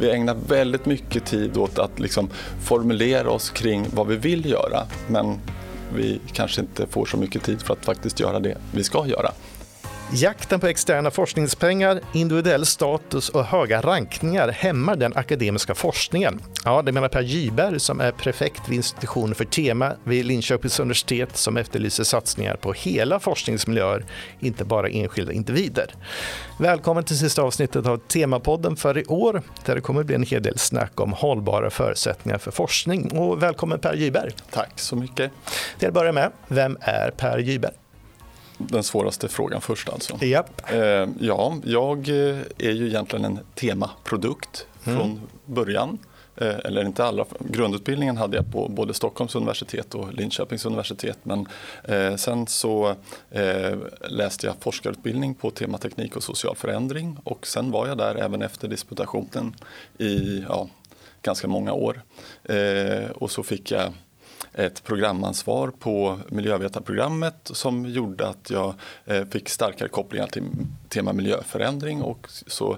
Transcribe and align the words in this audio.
vi 0.00 0.10
ägnar 0.10 0.36
väldigt 0.48 0.86
mycket 0.86 1.26
tid 1.26 1.56
åt 1.56 1.78
att 1.78 2.00
liksom 2.00 2.28
formulera 2.62 3.30
oss 3.30 3.50
kring 3.50 3.86
vad 3.94 4.06
vi 4.06 4.16
vill 4.16 4.46
göra. 4.46 4.86
Men 5.08 5.38
vi 5.96 6.20
kanske 6.32 6.60
inte 6.60 6.86
får 6.86 7.06
så 7.06 7.16
mycket 7.16 7.42
tid 7.42 7.62
för 7.62 7.74
att 7.74 7.84
faktiskt 7.84 8.20
göra 8.20 8.40
det 8.40 8.56
vi 8.72 8.84
ska 8.84 9.06
göra. 9.06 9.32
Jakten 10.12 10.60
på 10.60 10.66
externa 10.66 11.10
forskningspengar, 11.10 12.00
individuell 12.12 12.66
status 12.66 13.28
och 13.28 13.44
höga 13.44 13.80
rankningar 13.80 14.48
hämmar 14.48 14.96
den 14.96 15.16
akademiska 15.16 15.74
forskningen. 15.74 16.40
Ja, 16.64 16.82
det 16.82 16.92
menar 16.92 17.08
Per 17.08 17.22
Gyberg 17.22 17.80
som 17.80 18.00
är 18.00 18.12
prefekt 18.12 18.68
vid 18.68 18.76
institutionen 18.76 19.34
för 19.34 19.44
tema 19.44 19.92
vid 20.04 20.26
Linköpings 20.26 20.80
universitet 20.80 21.36
som 21.36 21.56
efterlyser 21.56 22.04
satsningar 22.04 22.56
på 22.56 22.72
hela 22.72 23.20
forskningsmiljöer, 23.20 24.04
inte 24.40 24.64
bara 24.64 24.88
enskilda 24.88 25.32
individer. 25.32 25.94
Välkommen 26.58 27.04
till 27.04 27.18
sista 27.18 27.42
avsnittet 27.42 27.86
av 27.86 27.96
Temapodden 27.96 28.76
för 28.76 28.98
i 28.98 29.04
år 29.04 29.42
där 29.64 29.74
det 29.74 29.80
kommer 29.80 30.02
bli 30.02 30.14
en 30.14 30.22
hel 30.22 30.42
del 30.42 30.58
snack 30.58 31.00
om 31.00 31.12
hållbara 31.12 31.70
förutsättningar 31.70 32.38
för 32.38 32.50
forskning. 32.50 33.18
Och 33.18 33.42
välkommen 33.42 33.78
Per 33.78 33.94
Gyberg. 33.94 34.30
Tack 34.50 34.72
så 34.76 34.96
mycket. 34.96 35.30
Till 35.78 35.88
att 35.88 35.94
börja 35.94 36.12
med, 36.12 36.32
vem 36.48 36.78
är 36.80 37.10
Per 37.10 37.38
Gyberg? 37.38 37.72
Den 38.68 38.82
svåraste 38.82 39.28
frågan 39.28 39.60
först 39.60 39.88
alltså. 39.88 40.24
Yep. 40.24 40.70
Eh, 40.72 41.08
ja, 41.20 41.56
jag 41.64 42.08
eh, 42.08 42.38
är 42.58 42.70
ju 42.70 42.86
egentligen 42.86 43.24
en 43.24 43.38
temaprodukt 43.54 44.66
mm. 44.84 44.98
från 44.98 45.20
början. 45.44 45.98
Eh, 46.36 46.56
eller 46.64 46.84
inte 46.84 47.04
alla. 47.04 47.24
Grundutbildningen 47.40 48.16
hade 48.16 48.36
jag 48.36 48.52
på 48.52 48.68
både 48.68 48.94
Stockholms 48.94 49.34
universitet 49.34 49.94
och 49.94 50.14
Linköpings 50.14 50.66
universitet. 50.66 51.18
Men 51.22 51.48
sen 52.18 52.46
så 52.46 52.94
läste 54.08 54.46
jag 54.46 54.56
forskarutbildning 54.60 55.34
på 55.34 55.50
tema 55.50 55.78
teknik 55.78 56.16
och 56.16 56.22
social 56.22 56.56
förändring. 56.56 57.16
Och 57.24 57.46
sen 57.46 57.70
var 57.70 57.86
jag 57.86 57.98
där 57.98 58.14
även 58.14 58.42
efter 58.42 58.68
disputationen 58.68 59.54
i 59.98 60.44
ja, 60.48 60.68
ganska 61.22 61.48
många 61.48 61.72
år. 61.72 62.02
Och 63.14 63.30
så 63.30 63.42
fick 63.42 63.70
jag 63.70 63.92
ett 64.54 64.84
programansvar 64.84 65.72
på 65.78 66.18
miljövetarprogrammet 66.28 67.36
som 67.44 67.86
gjorde 67.86 68.28
att 68.28 68.50
jag 68.50 68.74
eh, 69.04 69.24
fick 69.24 69.48
starkare 69.48 69.88
kopplingar 69.88 70.26
till 70.26 70.44
tema 70.88 71.12
miljöförändring 71.12 72.02
och 72.02 72.26
så 72.46 72.76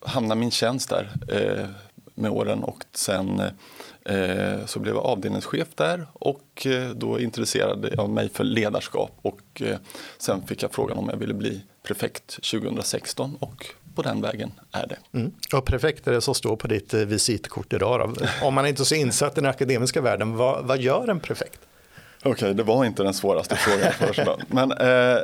hamnade 0.00 0.40
min 0.40 0.50
tjänst 0.50 0.88
där 0.88 1.12
eh, 1.28 1.66
med 2.14 2.30
åren 2.30 2.64
och 2.64 2.84
sen 2.92 3.40
eh, 4.04 4.66
så 4.66 4.80
blev 4.80 4.94
jag 4.94 5.04
avdelningschef 5.04 5.68
där 5.74 6.06
och 6.12 6.66
då 6.94 7.20
intresserade 7.20 7.94
jag 7.96 8.10
mig 8.10 8.28
för 8.28 8.44
ledarskap 8.44 9.10
och 9.22 9.62
sen 10.18 10.46
fick 10.46 10.62
jag 10.62 10.72
frågan 10.72 10.98
om 10.98 11.08
jag 11.08 11.16
ville 11.16 11.34
bli 11.34 11.62
prefekt 11.82 12.26
2016 12.50 13.36
och 13.40 13.66
på 13.96 14.02
den 14.02 14.20
vägen 14.20 14.52
är 14.72 14.86
det. 14.86 15.18
Mm. 15.18 15.32
Och 15.52 15.64
prefekt 15.64 16.06
är 16.06 16.12
det 16.12 16.20
som 16.20 16.34
står 16.34 16.56
på 16.56 16.68
ditt 16.68 16.94
eh, 16.94 17.00
visitkort 17.00 17.72
idag. 17.72 18.16
Om 18.42 18.54
man 18.54 18.66
inte 18.66 18.82
är 18.82 18.84
så 18.84 18.94
insatt 18.94 19.38
i 19.38 19.40
den 19.40 19.50
akademiska 19.50 20.00
världen, 20.00 20.36
vad, 20.36 20.64
vad 20.64 20.80
gör 20.80 21.08
en 21.08 21.20
prefekt? 21.20 21.60
Okej, 22.18 22.30
okay, 22.30 22.52
det 22.52 22.62
var 22.62 22.84
inte 22.84 23.02
den 23.02 23.14
svåraste 23.14 23.56
frågan 23.56 23.92
först. 23.92 24.20
Men, 24.48 24.72
eh, 24.72 25.18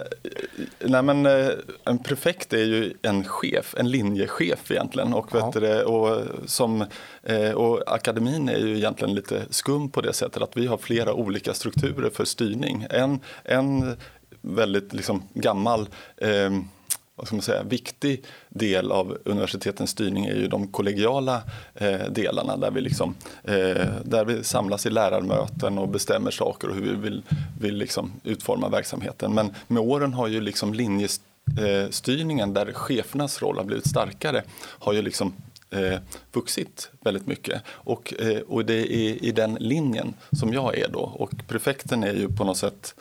nej, 0.79 1.03
men 1.03 1.27
eh, 1.27 1.49
en 1.85 1.99
prefekt 1.99 2.53
är 2.53 2.65
ju 2.65 2.95
en 3.03 3.25
chef, 3.25 3.75
en 3.79 3.91
linjechef 3.91 4.71
egentligen. 4.71 5.15
Och, 5.15 5.35
vet 5.35 5.53
det, 5.53 5.85
och, 5.85 6.23
som, 6.47 6.85
eh, 7.23 7.51
och 7.51 7.83
akademin 7.87 8.49
är 8.49 8.59
ju 8.59 8.77
egentligen 8.77 9.15
lite 9.15 9.43
skum 9.51 9.91
på 9.91 10.01
det 10.01 10.13
sättet 10.13 10.43
att 10.43 10.57
vi 10.57 10.67
har 10.67 10.79
flera 10.79 11.15
olika 11.15 11.55
strukturer 11.55 12.11
för 12.11 12.25
styrning. 12.25 12.87
En, 12.91 13.21
en 13.45 13.97
väldigt 14.41 14.93
liksom, 14.93 15.23
gammal 15.35 15.89
eh, 16.17 16.51
vad 17.17 17.27
ska 17.27 17.37
man 17.37 17.43
säga, 17.43 17.63
viktig 17.63 18.25
del 18.49 18.93
av 18.93 19.19
universitetens 19.25 19.91
styrning 19.91 20.27
är 20.27 20.35
ju 20.35 20.49
de 20.49 20.69
kollegiala 20.69 21.43
eh, 21.75 22.07
delarna 22.11 22.57
där 22.57 22.71
vi, 22.71 22.81
liksom, 22.81 23.15
eh, 23.45 23.87
där 24.05 24.25
vi 24.25 24.45
samlas 24.45 24.87
i 24.87 24.91
lärarmöten 24.91 25.79
och 25.79 25.89
bestämmer 25.89 26.31
saker 26.31 26.69
och 26.69 26.75
hur 26.75 26.83
vi 26.83 26.95
vill, 26.95 27.23
vill 27.61 27.77
liksom 27.77 28.13
utforma 28.25 28.69
verksamheten. 28.69 29.35
Men 29.35 29.55
med 29.69 29.83
åren 29.83 30.15
har 30.15 30.29
ju 30.29 30.41
liksom 30.41 30.75
linjestyrningen 30.75 32.49
eh, 32.49 32.55
där 32.55 32.73
chefernas 32.73 33.43
roll 33.43 33.57
har 33.57 33.65
blivit 33.65 33.89
starkare 33.89 34.43
har 34.59 34.93
ju 34.93 35.03
liksom 35.03 35.35
eh, 35.71 35.99
vuxit 36.33 36.91
väldigt 37.01 37.27
mycket. 37.27 37.63
Och, 37.67 38.15
eh, 38.21 38.41
och 38.41 38.65
det 38.65 38.95
är 38.95 39.25
i 39.25 39.33
den 39.33 39.55
linjen 39.55 40.15
som 40.31 40.53
jag 40.53 40.79
är 40.79 40.89
då. 40.89 41.01
Och 41.01 41.31
prefekten 41.49 42.05
är 42.05 42.15
ju 42.15 42.29
på 42.29 42.45
något 42.45 42.57
sätt 42.57 42.95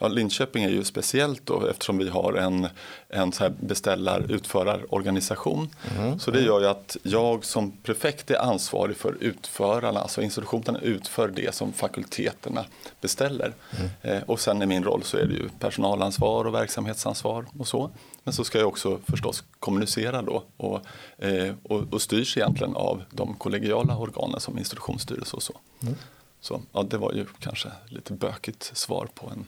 Ja, 0.00 0.08
Linköping 0.08 0.64
är 0.64 0.68
ju 0.68 0.84
speciellt 0.84 1.46
då 1.46 1.66
eftersom 1.66 1.98
vi 1.98 2.08
har 2.08 2.32
en, 2.32 2.68
en 3.08 3.32
så 3.32 3.42
här 3.42 3.52
beställar-utförarorganisation. 3.60 5.68
Mm. 5.98 6.18
Så 6.18 6.30
det 6.30 6.40
gör 6.40 6.60
ju 6.60 6.66
att 6.66 6.96
jag 7.02 7.44
som 7.44 7.72
prefekt 7.82 8.30
är 8.30 8.38
ansvarig 8.38 8.96
för 8.96 9.16
utförarna, 9.20 10.00
alltså 10.00 10.22
institutionerna 10.22 10.80
utför 10.80 11.28
det 11.28 11.54
som 11.54 11.72
fakulteterna 11.72 12.64
beställer. 13.00 13.52
Mm. 13.78 13.90
Eh, 14.02 14.22
och 14.22 14.40
sen 14.40 14.62
i 14.62 14.66
min 14.66 14.84
roll 14.84 15.02
så 15.02 15.16
är 15.16 15.24
det 15.24 15.34
ju 15.34 15.48
personalansvar 15.58 16.44
och 16.44 16.54
verksamhetsansvar 16.54 17.46
och 17.58 17.68
så. 17.68 17.90
Men 18.24 18.34
så 18.34 18.44
ska 18.44 18.58
jag 18.58 18.68
också 18.68 18.98
förstås 19.06 19.44
kommunicera 19.60 20.22
då 20.22 20.42
och, 20.56 20.80
eh, 21.18 21.54
och, 21.62 21.92
och 21.92 22.02
styrs 22.02 22.36
egentligen 22.36 22.76
av 22.76 23.02
de 23.10 23.34
kollegiala 23.34 23.96
organen 23.96 24.40
som 24.40 24.58
institutionsstyrelse 24.58 25.36
och 25.36 25.42
så. 25.42 25.54
Mm. 25.82 25.94
Så 26.40 26.62
ja, 26.72 26.82
det 26.82 26.98
var 26.98 27.12
ju 27.12 27.26
kanske 27.38 27.68
lite 27.88 28.12
bökigt 28.12 28.70
svar 28.74 29.08
på 29.14 29.30
en 29.30 29.46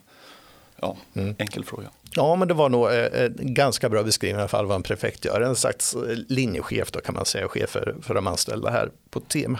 ja, 0.80 0.96
mm. 1.14 1.34
enkel 1.38 1.64
fråga. 1.64 1.90
Ja, 2.14 2.36
men 2.36 2.48
det 2.48 2.54
var 2.54 2.68
nog 2.68 2.92
en 2.92 3.12
eh, 3.12 3.28
ganska 3.36 3.88
bra 3.88 4.02
beskrivning 4.02 4.38
i 4.38 4.40
alla 4.40 4.48
fall 4.48 4.66
vad 4.66 4.76
en 4.76 4.82
prefekt 4.82 5.24
gör. 5.24 5.40
En 5.40 5.56
slags 5.56 5.94
eh, 5.94 6.00
linjechef 6.28 6.90
då 6.90 7.00
kan 7.00 7.14
man 7.14 7.24
säga, 7.24 7.48
chef 7.48 7.70
för, 7.70 7.96
för 8.02 8.14
de 8.14 8.26
anställda 8.26 8.70
här 8.70 8.90
på 9.10 9.20
tema. 9.20 9.58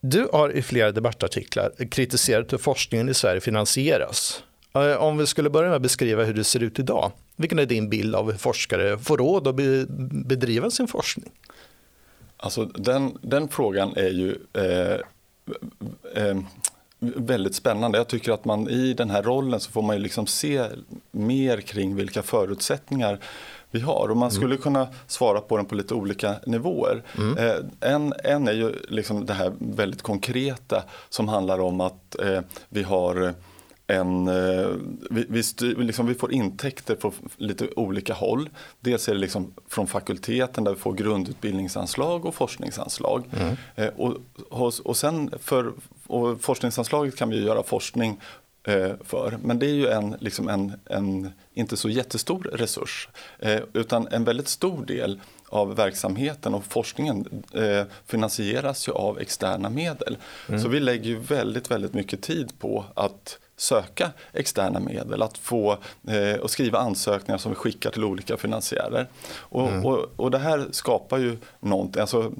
Du 0.00 0.28
har 0.32 0.50
i 0.50 0.62
flera 0.62 0.92
debattartiklar 0.92 1.72
kritiserat 1.90 2.52
hur 2.52 2.58
forskningen 2.58 3.08
i 3.08 3.14
Sverige 3.14 3.40
finansieras. 3.40 4.42
Eh, 4.74 5.02
om 5.02 5.18
vi 5.18 5.26
skulle 5.26 5.50
börja 5.50 5.68
med 5.68 5.76
att 5.76 5.82
beskriva 5.82 6.24
hur 6.24 6.34
det 6.34 6.44
ser 6.44 6.62
ut 6.62 6.78
idag. 6.78 7.12
Vilken 7.36 7.58
är 7.58 7.66
din 7.66 7.88
bild 7.88 8.14
av 8.14 8.30
hur 8.30 8.38
forskare 8.38 8.98
får 8.98 9.18
råd 9.18 9.48
att 9.48 9.56
bedriva 10.26 10.70
sin 10.70 10.88
forskning? 10.88 11.30
Alltså 12.36 12.64
den, 12.64 13.18
den 13.22 13.48
frågan 13.48 13.92
är 13.96 14.08
ju 14.08 14.36
eh, 14.52 15.00
eh, 16.14 16.36
väldigt 16.98 17.54
spännande. 17.54 17.98
Jag 17.98 18.08
tycker 18.08 18.32
att 18.32 18.44
man 18.44 18.68
i 18.68 18.94
den 18.94 19.10
här 19.10 19.22
rollen 19.22 19.60
så 19.60 19.70
får 19.70 19.82
man 19.82 19.96
ju 19.96 20.02
liksom 20.02 20.26
se 20.26 20.64
mer 21.10 21.60
kring 21.60 21.96
vilka 21.96 22.22
förutsättningar 22.22 23.18
vi 23.70 23.80
har. 23.80 24.10
Och 24.10 24.16
man 24.16 24.30
skulle 24.30 24.54
mm. 24.54 24.62
kunna 24.62 24.88
svara 25.06 25.40
på 25.40 25.56
den 25.56 25.66
på 25.66 25.74
lite 25.74 25.94
olika 25.94 26.34
nivåer. 26.46 27.02
Mm. 27.18 27.38
Eh, 27.38 27.56
en, 27.94 28.14
en 28.24 28.48
är 28.48 28.52
ju 28.52 28.74
liksom 28.88 29.26
det 29.26 29.34
här 29.34 29.52
väldigt 29.58 30.02
konkreta 30.02 30.82
som 31.08 31.28
handlar 31.28 31.60
om 31.60 31.80
att 31.80 32.20
eh, 32.20 32.40
vi 32.68 32.82
har 32.82 33.34
en, 33.86 34.28
eh, 34.28 34.68
vi, 35.10 35.26
vi, 35.28 35.42
styr, 35.42 35.76
liksom 35.76 36.06
vi, 36.06 36.14
får 36.14 36.32
intäkter 36.32 36.96
från 36.96 37.12
lite 37.36 37.68
olika 37.76 38.14
håll. 38.14 38.48
Dels 38.80 39.08
är 39.08 39.12
det 39.12 39.20
liksom 39.20 39.54
från 39.68 39.86
fakulteten 39.86 40.64
där 40.64 40.72
vi 40.72 40.78
får 40.78 40.92
grundutbildningsanslag 40.92 42.24
och 42.24 42.34
forskningsanslag. 42.34 43.24
Mm. 43.32 43.56
Eh, 43.74 43.88
och, 43.96 44.72
och, 44.84 44.96
sen 44.96 45.30
för 45.38 45.72
och 46.06 46.40
forskningsanslaget 46.40 47.16
kan 47.16 47.30
vi 47.30 47.44
göra 47.44 47.62
forskning 47.62 48.20
eh, 48.66 48.92
för. 49.04 49.38
Men 49.42 49.58
det 49.58 49.66
är 49.66 49.74
ju 49.74 49.88
en, 49.88 50.16
liksom 50.20 50.48
en, 50.48 50.72
en 50.84 51.32
inte 51.54 51.76
så 51.76 51.88
jättestor 51.88 52.50
resurs. 52.52 53.08
Eh, 53.38 53.60
utan 53.72 54.08
en 54.08 54.24
väldigt 54.24 54.48
stor 54.48 54.84
del 54.84 55.20
av 55.48 55.76
verksamheten 55.76 56.54
och 56.54 56.64
forskningen 56.64 57.44
eh, 57.52 57.84
finansieras 58.06 58.88
ju 58.88 58.92
av 58.92 59.20
externa 59.20 59.70
medel. 59.70 60.16
Mm. 60.48 60.60
Så 60.60 60.68
vi 60.68 60.80
lägger 60.80 61.04
ju 61.04 61.18
väldigt, 61.18 61.70
väldigt 61.70 61.94
mycket 61.94 62.22
tid 62.22 62.58
på 62.58 62.84
att 62.94 63.38
söka 63.56 64.10
externa 64.32 64.80
medel, 64.80 65.22
att 65.22 65.38
få 65.38 65.78
eh, 66.08 66.40
och 66.40 66.50
skriva 66.50 66.78
ansökningar 66.78 67.38
som 67.38 67.52
vi 67.52 67.56
skickar 67.56 67.90
till 67.90 68.04
olika 68.04 68.36
finansiärer. 68.36 69.08
Och, 69.38 69.68
mm. 69.68 69.86
och, 69.86 70.06
och 70.16 70.30
det 70.30 70.38
här 70.38 70.66
skapar 70.70 71.18
ju 71.18 71.38
någonting, 71.60 72.00
alltså, 72.00 72.32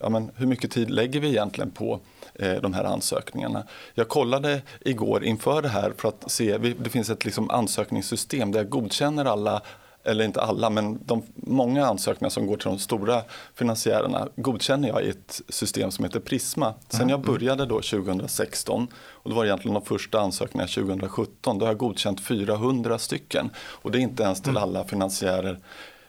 ja, 0.00 0.08
men 0.08 0.30
hur 0.36 0.46
mycket 0.46 0.70
tid 0.70 0.90
lägger 0.90 1.20
vi 1.20 1.28
egentligen 1.28 1.70
på 1.70 2.00
de 2.38 2.74
här 2.74 2.84
ansökningarna. 2.84 3.64
Jag 3.94 4.08
kollade 4.08 4.62
igår 4.80 5.24
inför 5.24 5.62
det 5.62 5.68
här 5.68 5.92
för 5.96 6.08
att 6.08 6.30
se, 6.30 6.58
det 6.58 6.90
finns 6.90 7.10
ett 7.10 7.24
liksom 7.24 7.50
ansökningssystem 7.50 8.52
där 8.52 8.60
jag 8.60 8.68
godkänner 8.68 9.24
alla 9.24 9.62
eller 10.06 10.24
inte 10.24 10.40
alla, 10.40 10.70
men 10.70 10.98
de 11.04 11.22
många 11.34 11.86
ansökningar 11.86 12.30
som 12.30 12.46
går 12.46 12.56
till 12.56 12.68
de 12.68 12.78
stora 12.78 13.22
finansiärerna 13.54 14.28
godkänner 14.36 14.88
jag 14.88 15.02
i 15.02 15.08
ett 15.08 15.40
system 15.48 15.90
som 15.90 16.04
heter 16.04 16.20
Prisma. 16.20 16.74
Sen 16.88 17.00
mm. 17.00 17.10
jag 17.10 17.20
började 17.20 17.66
då 17.66 17.80
2016 17.80 18.88
och 18.96 19.30
det 19.30 19.36
var 19.36 19.44
egentligen 19.44 19.74
de 19.74 19.84
första 19.84 20.20
ansökningarna 20.20 20.68
2017, 20.68 21.58
då 21.58 21.64
har 21.64 21.70
jag 21.70 21.78
godkänt 21.78 22.20
400 22.20 22.98
stycken 22.98 23.50
och 23.56 23.90
det 23.90 23.98
är 23.98 24.00
inte 24.00 24.22
ens 24.22 24.40
till 24.40 24.50
mm. 24.50 24.62
alla 24.62 24.84
finansiärer 24.84 25.58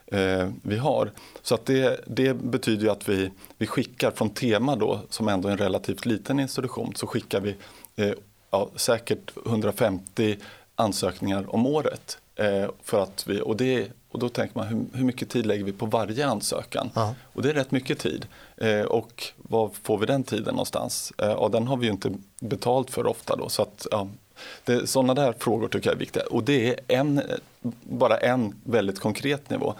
eh, 0.08 0.50
vi 0.62 0.78
har. 0.78 1.12
Så 1.42 1.56
att 1.56 1.66
det, 1.66 2.02
det 2.08 2.34
betyder 2.34 2.84
ju 2.84 2.90
att 2.90 3.10
vi, 3.10 3.32
vi 3.58 3.68
skickar 3.68 4.12
från 4.12 4.30
Tema 4.30 4.76
då, 4.76 5.00
som 5.10 5.28
ändå 5.28 5.48
är 5.48 5.52
en 5.52 5.58
relativt 5.58 6.06
liten 6.06 6.40
institution, 6.40 6.94
så 6.96 7.08
skickar 7.08 7.40
vi 7.40 7.56
eh, 7.96 8.14
ja, 8.52 8.70
säkert 8.76 9.32
150 9.46 10.38
ansökningar 10.76 11.56
om 11.56 11.66
året. 11.66 12.18
Eh, 12.36 12.70
för 12.84 13.04
att 13.04 13.28
vi, 13.28 13.42
och, 13.42 13.58
det, 13.58 13.88
Och 14.10 14.20
då 14.20 14.30
tänker 14.30 14.58
man 14.58 14.68
hur, 14.68 14.86
hur 14.94 15.06
mycket 15.06 15.30
tid 15.30 15.46
lägger 15.46 15.64
vi 15.64 15.72
på 15.74 15.86
varje 15.86 16.28
ansökan? 16.28 16.90
Ja. 16.94 17.16
Och 17.34 17.42
det 17.42 17.50
är 17.50 17.54
rätt 17.54 17.72
mycket 17.72 18.00
tid. 18.00 18.28
Eh, 18.58 18.82
och 18.82 19.24
var 19.38 19.70
får 19.84 19.98
vi 19.98 20.06
den 20.06 20.24
tiden 20.24 20.54
någonstans? 20.54 21.14
Eh, 21.18 21.32
och 21.32 21.52
den 21.52 21.68
har 21.68 21.78
vi 21.78 21.86
ju 21.86 21.92
inte 21.92 22.12
betalt 22.40 22.90
för 22.90 23.08
ofta 23.08 23.36
då. 23.36 23.50
Så 23.50 23.62
att, 23.62 23.88
ja, 23.92 24.08
det, 24.64 24.88
sådana 24.88 25.14
där 25.14 25.34
frågor 25.40 25.68
tycker 25.68 25.90
jag 25.90 25.96
är 25.96 26.00
viktiga. 26.00 26.24
Och 26.24 26.44
det 26.44 26.70
är 26.70 26.80
en, 26.88 27.22
bara 27.82 28.18
en 28.18 28.56
väldigt 28.64 29.00
konkret 29.00 29.50
nivå. 29.50 29.74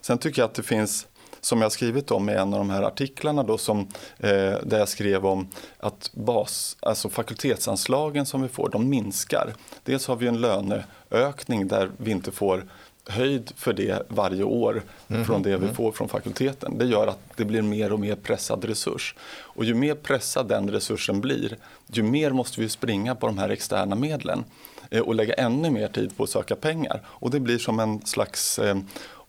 Sen 0.00 0.18
tycker 0.18 0.42
jag 0.42 0.48
att 0.48 0.54
det 0.54 0.62
finns 0.62 1.06
som 1.40 1.62
jag 1.62 1.72
skrivit 1.72 2.10
om 2.10 2.28
i 2.28 2.32
en 2.32 2.54
av 2.54 2.58
de 2.58 2.70
här 2.70 2.82
artiklarna 2.82 3.42
då 3.42 3.58
som, 3.58 3.78
eh, 4.18 4.28
där 4.62 4.78
jag 4.78 4.88
skrev 4.88 5.26
om 5.26 5.48
att 5.78 6.10
bas, 6.12 6.76
alltså 6.80 7.08
fakultetsanslagen 7.08 8.26
som 8.26 8.42
vi 8.42 8.48
får, 8.48 8.68
de 8.68 8.88
minskar. 8.88 9.54
Dels 9.84 10.06
har 10.06 10.16
vi 10.16 10.26
en 10.26 10.40
löneökning 10.40 11.68
där 11.68 11.90
vi 11.96 12.10
inte 12.10 12.30
får 12.30 12.64
höjd 13.08 13.52
för 13.56 13.72
det 13.72 14.02
varje 14.08 14.42
år 14.42 14.82
mm. 15.08 15.24
från 15.24 15.42
det 15.42 15.56
vi 15.56 15.64
mm. 15.64 15.74
får 15.74 15.92
från 15.92 16.08
fakulteten. 16.08 16.78
Det 16.78 16.84
gör 16.84 17.06
att 17.06 17.18
det 17.36 17.44
blir 17.44 17.62
mer 17.62 17.92
och 17.92 18.00
mer 18.00 18.16
pressad 18.16 18.64
resurs. 18.64 19.14
Och 19.30 19.64
ju 19.64 19.74
mer 19.74 19.94
pressad 19.94 20.48
den 20.48 20.70
resursen 20.70 21.20
blir, 21.20 21.56
ju 21.86 22.02
mer 22.02 22.30
måste 22.30 22.60
vi 22.60 22.68
springa 22.68 23.14
på 23.14 23.26
de 23.26 23.38
här 23.38 23.48
externa 23.48 23.96
medlen 23.96 24.44
eh, 24.90 25.02
och 25.02 25.14
lägga 25.14 25.34
ännu 25.34 25.70
mer 25.70 25.88
tid 25.88 26.16
på 26.16 26.24
att 26.24 26.30
söka 26.30 26.56
pengar. 26.56 27.00
Och 27.06 27.30
det 27.30 27.40
blir 27.40 27.58
som 27.58 27.80
en 27.80 28.06
slags 28.06 28.58
eh, 28.58 28.76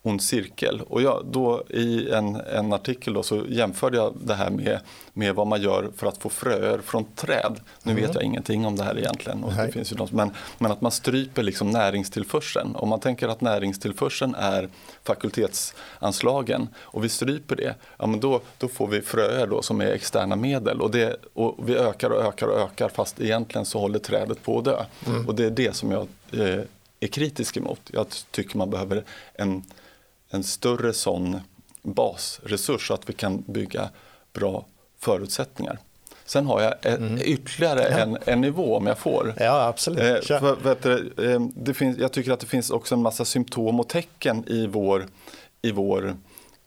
ond 0.01 0.21
cirkel. 0.21 0.81
Och 0.81 1.01
jag, 1.01 1.25
då, 1.25 1.63
I 1.69 2.09
en, 2.11 2.35
en 2.35 2.73
artikel 2.73 3.13
då, 3.13 3.23
så 3.23 3.45
jämförde 3.49 3.97
jag 3.97 4.13
det 4.23 4.33
här 4.33 4.49
med, 4.49 4.79
med 5.13 5.35
vad 5.35 5.47
man 5.47 5.61
gör 5.61 5.89
för 5.95 6.07
att 6.07 6.17
få 6.17 6.29
fröer 6.29 6.79
från 6.79 7.05
träd. 7.15 7.59
Nu 7.83 7.91
mm. 7.91 8.03
vet 8.03 8.15
jag 8.15 8.23
ingenting 8.23 8.65
om 8.65 8.75
det 8.75 8.83
här 8.83 8.97
egentligen. 8.97 9.43
Och 9.43 9.53
det 9.53 9.71
finns 9.71 9.91
ju 9.91 9.95
de, 9.95 10.07
men, 10.11 10.31
men 10.57 10.71
att 10.71 10.81
man 10.81 10.91
stryper 10.91 11.43
liksom 11.43 11.69
näringstillförseln. 11.69 12.75
Om 12.75 12.89
man 12.89 12.99
tänker 12.99 13.27
att 13.27 13.41
näringstillförseln 13.41 14.35
är 14.35 14.69
fakultetsanslagen 15.03 16.67
och 16.77 17.03
vi 17.03 17.09
stryper 17.09 17.55
det, 17.55 17.75
ja, 17.97 18.07
men 18.07 18.19
då, 18.19 18.41
då 18.57 18.67
får 18.67 18.87
vi 18.87 19.01
fröer 19.01 19.47
då 19.47 19.61
som 19.61 19.81
är 19.81 19.91
externa 19.91 20.35
medel. 20.35 20.81
Och, 20.81 20.91
det, 20.91 21.15
och 21.33 21.69
vi 21.69 21.75
ökar 21.75 22.09
och 22.09 22.21
ökar 22.23 22.47
och 22.47 22.59
ökar 22.59 22.89
fast 22.89 23.21
egentligen 23.21 23.65
så 23.65 23.79
håller 23.79 23.99
trädet 23.99 24.43
på 24.43 24.57
att 24.57 24.65
dö. 24.65 24.85
Mm. 25.07 25.27
Och 25.27 25.35
det 25.35 25.45
är 25.45 25.51
det 25.51 25.75
som 25.75 25.91
jag 25.91 26.07
eh, 26.31 26.63
är 26.99 27.07
kritisk 27.07 27.57
emot. 27.57 27.81
Jag 27.93 28.05
tycker 28.31 28.57
man 28.57 28.69
behöver 28.69 29.03
en 29.33 29.63
en 30.29 30.43
större 30.43 30.93
sån 30.93 31.39
basresurs 31.81 32.87
så 32.87 32.93
att 32.93 33.09
vi 33.09 33.13
kan 33.13 33.43
bygga 33.47 33.89
bra 34.33 34.65
förutsättningar. 34.99 35.79
Sen 36.25 36.45
har 36.45 36.61
jag 36.61 36.73
ett, 36.73 36.99
mm. 36.99 37.19
ytterligare 37.21 37.83
en, 37.83 38.17
en 38.25 38.41
nivå 38.41 38.77
om 38.77 38.87
jag 38.87 38.97
får. 38.97 39.33
Ja, 39.39 39.67
absolut. 39.67 40.29
Eh, 40.29 40.39
för, 40.39 40.55
vet 40.55 40.83
du, 40.83 41.13
eh, 41.31 41.41
det 41.55 41.73
finns, 41.73 41.97
jag 41.97 42.11
tycker 42.11 42.31
att 42.31 42.39
det 42.39 42.45
finns 42.45 42.69
också 42.69 42.95
en 42.95 43.01
massa 43.01 43.25
symptom 43.25 43.79
och 43.79 43.89
tecken 43.89 44.43
i 44.47 44.67
vår, 44.67 45.07
i 45.61 45.71
vår 45.71 46.17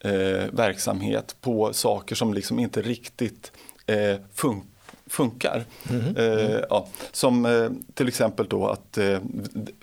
eh, 0.00 0.44
verksamhet 0.52 1.36
på 1.40 1.72
saker 1.72 2.14
som 2.14 2.34
liksom 2.34 2.58
inte 2.58 2.82
riktigt 2.82 3.52
eh, 3.86 4.16
funkar 4.34 4.66
funkar. 5.12 5.64
Mm. 5.90 6.16
Eh, 6.16 6.60
ja, 6.70 6.86
som 7.12 7.46
eh, 7.46 7.70
till 7.94 8.08
exempel 8.08 8.46
då 8.48 8.66
att 8.66 8.98
eh, 8.98 9.18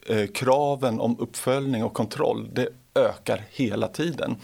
eh, 0.06 0.28
kraven 0.28 1.00
om 1.00 1.20
uppföljning 1.20 1.84
och 1.84 1.94
kontroll 1.94 2.50
det 2.54 2.68
ökar 3.00 3.44
hela 3.52 3.88
tiden. 3.88 4.36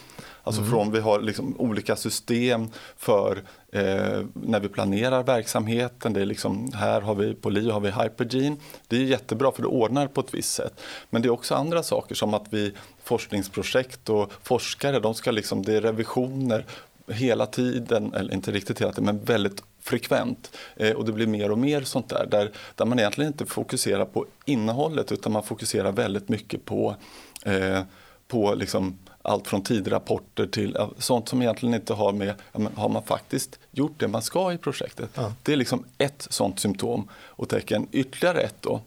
Alltså 0.42 0.60
mm. 0.60 0.72
från 0.72 0.92
vi 0.92 1.00
har 1.00 1.20
liksom 1.20 1.60
olika 1.60 1.96
system 1.96 2.68
för 2.96 3.42
eh, 3.72 4.20
när 4.32 4.60
vi 4.60 4.68
planerar 4.68 5.22
verksamheten. 5.22 6.12
Det 6.12 6.20
är 6.20 6.26
liksom, 6.26 6.72
här 6.74 7.00
har 7.00 7.14
vi 7.14 7.34
på 7.34 7.50
LIO 7.50 7.72
har 7.72 7.80
vi 7.80 7.90
Hypergene. 7.90 8.56
Det 8.88 8.96
är 8.96 9.00
jättebra 9.00 9.52
för 9.52 9.62
det 9.62 9.68
ordnar 9.68 10.06
på 10.06 10.20
ett 10.20 10.34
visst 10.34 10.54
sätt. 10.54 10.80
Men 11.10 11.22
det 11.22 11.28
är 11.28 11.30
också 11.30 11.54
andra 11.54 11.82
saker 11.82 12.14
som 12.14 12.34
att 12.34 12.46
vi 12.50 12.72
forskningsprojekt 13.04 14.08
och 14.08 14.32
forskare, 14.42 15.00
de 15.00 15.14
ska 15.14 15.30
liksom, 15.30 15.62
det 15.62 15.76
är 15.76 15.80
revisioner 15.80 16.64
hela 17.08 17.46
tiden, 17.46 18.14
eller 18.14 18.34
inte 18.34 18.50
riktigt 18.50 18.80
hela 18.80 18.92
tiden, 18.92 19.04
men 19.04 19.24
väldigt 19.24 19.62
frekvent. 19.80 20.56
Eh, 20.76 20.92
och 20.92 21.04
det 21.04 21.12
blir 21.12 21.26
mer 21.26 21.50
och 21.50 21.58
mer 21.58 21.82
sånt 21.82 22.08
där, 22.08 22.26
där, 22.26 22.50
där 22.74 22.84
man 22.84 22.98
egentligen 22.98 23.32
inte 23.32 23.46
fokuserar 23.46 24.04
på 24.04 24.26
innehållet 24.44 25.12
utan 25.12 25.32
man 25.32 25.42
fokuserar 25.42 25.92
väldigt 25.92 26.28
mycket 26.28 26.64
på 26.64 26.96
eh, 27.44 27.80
på 28.28 28.54
liksom 28.54 28.98
allt 29.26 29.48
från 29.48 29.62
tidrapporter 29.62 30.46
till 30.46 30.76
sånt 30.98 31.28
som 31.28 31.42
egentligen 31.42 31.74
inte 31.74 31.94
har 31.94 32.12
med, 32.12 32.34
ja, 32.52 32.60
har 32.74 32.88
man 32.88 33.02
faktiskt 33.02 33.58
gjort 33.70 33.92
det 33.96 34.08
man 34.08 34.22
ska 34.22 34.52
i 34.52 34.58
projektet? 34.58 35.10
Ja. 35.14 35.32
Det 35.42 35.52
är 35.52 35.56
liksom 35.56 35.84
ett 35.98 36.26
sånt 36.30 36.60
symptom 36.60 37.08
och 37.14 37.48
tecken. 37.48 37.88
Ytterligare 37.92 38.40
ett 38.40 38.56
då, 38.60 38.80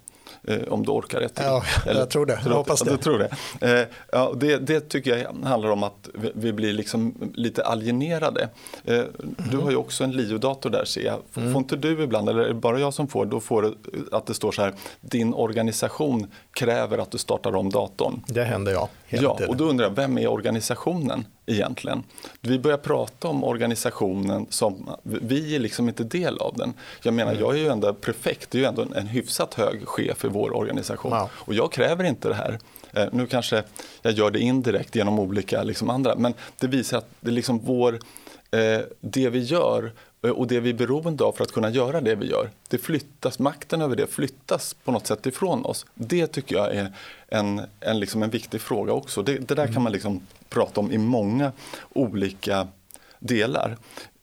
eh, 0.43 0.61
om 0.67 0.85
du 0.85 0.91
orkar 0.91 1.21
ett 1.21 1.35
till. 1.35 1.45
Ja, 1.45 1.63
Eller, 1.85 1.99
jag 1.99 2.09
tror 2.09 2.25
det. 2.25 2.39
Jag 2.45 2.51
hoppas 2.51 2.81
det. 2.81 2.91
Ja, 2.91 2.97
tror 2.97 3.19
det. 3.19 3.29
Eh, 3.79 3.87
ja, 4.11 4.33
det. 4.35 4.57
Det 4.57 4.79
tycker 4.79 5.17
jag 5.17 5.47
handlar 5.47 5.69
om 5.69 5.83
att 5.83 6.09
vi, 6.13 6.31
vi 6.35 6.53
blir 6.53 6.73
liksom 6.73 7.31
lite 7.33 7.63
alienerade. 7.63 8.49
Eh, 8.83 8.95
mm. 8.95 9.09
Du 9.51 9.57
har 9.57 9.71
ju 9.71 9.77
också 9.77 10.03
en 10.03 10.11
LIO-dator 10.11 10.69
där 10.69 10.85
ser 10.85 11.05
jag. 11.05 11.19
Får 11.31 11.41
mm. 11.41 11.57
inte 11.57 11.75
du 11.75 12.03
ibland, 12.03 12.29
eller 12.29 12.41
är 12.41 12.47
det 12.47 12.53
bara 12.53 12.79
jag 12.79 12.93
som 12.93 13.07
får, 13.07 13.25
då 13.25 13.39
får 13.39 13.61
det 13.61 13.73
att 14.11 14.25
det 14.25 14.33
står 14.33 14.51
så 14.51 14.61
här, 14.61 14.73
din 15.01 15.33
organisation 15.33 16.27
kräver 16.51 16.97
att 16.97 17.11
du 17.11 17.17
startar 17.17 17.55
om 17.55 17.69
datorn. 17.69 18.23
Det 18.27 18.43
händer 18.43 18.71
ja. 18.71 18.89
Ja, 19.09 19.39
och 19.47 19.57
då 19.57 19.63
undrar 19.63 19.85
jag, 19.85 19.95
vem 19.95 20.17
är 20.17 20.27
organisationen 20.27 21.25
egentligen? 21.45 22.03
Vi 22.41 22.59
börjar 22.59 22.77
prata 22.77 23.27
om 23.27 23.43
organisationen 23.43 24.45
som, 24.49 24.89
vi 25.03 25.55
är 25.55 25.59
liksom 25.59 25.89
inte 25.89 26.03
del 26.03 26.37
av 26.37 26.53
den. 26.57 26.73
Jag 27.03 27.13
menar, 27.13 27.31
mm. 27.31 27.43
jag 27.43 27.53
är 27.55 27.59
ju 27.59 27.67
ändå 27.67 27.93
prefekt, 27.93 28.51
det 28.51 28.57
är 28.57 28.59
ju 28.59 28.65
ändå 28.65 28.81
en, 28.81 28.93
en 28.93 29.07
hyfsat 29.07 29.53
hög 29.53 29.87
chef 29.87 30.25
i 30.25 30.27
vår 30.27 30.55
organisation. 30.55 31.11
Wow. 31.11 31.29
Och 31.33 31.53
jag 31.53 31.71
kräver 31.71 32.03
inte 32.03 32.27
det 32.27 32.35
här. 32.35 32.59
Eh, 32.93 33.07
nu 33.11 33.27
kanske 33.27 33.63
jag 34.01 34.13
gör 34.13 34.31
det 34.31 34.39
indirekt 34.39 34.95
genom 34.95 35.19
olika 35.19 35.63
liksom 35.63 35.89
andra, 35.89 36.15
men 36.15 36.33
det 36.59 36.67
visar 36.67 36.97
att 36.97 37.09
det 37.19 37.29
är 37.29 37.33
liksom 37.33 37.59
vår, 37.59 37.99
eh, 38.51 38.79
det 39.01 39.29
vi 39.29 39.39
gör 39.39 39.91
och 40.21 40.47
det 40.47 40.59
vi 40.59 40.69
är 40.69 40.73
beroende 40.73 41.23
av 41.23 41.31
för 41.31 41.43
att 41.43 41.51
kunna 41.51 41.69
göra 41.69 42.01
det 42.01 42.15
vi 42.15 42.29
gör, 42.29 42.49
det 42.67 42.77
flyttas, 42.77 43.39
makten 43.39 43.81
över 43.81 43.95
det 43.95 44.07
flyttas 44.07 44.73
på 44.73 44.91
något 44.91 45.07
sätt 45.07 45.25
ifrån 45.25 45.65
oss. 45.65 45.85
Det 45.93 46.27
tycker 46.27 46.55
jag 46.55 46.75
är 46.75 46.93
en, 47.27 47.61
en, 47.79 47.99
liksom 47.99 48.23
en 48.23 48.29
viktig 48.29 48.61
fråga 48.61 48.93
också. 48.93 49.21
Det, 49.21 49.37
det 49.37 49.55
där 49.55 49.67
kan 49.67 49.81
man 49.81 49.91
liksom 49.91 50.21
prata 50.49 50.79
om 50.79 50.91
i 50.91 50.97
många 50.97 51.51
olika 51.93 52.67
delar. 53.19 53.77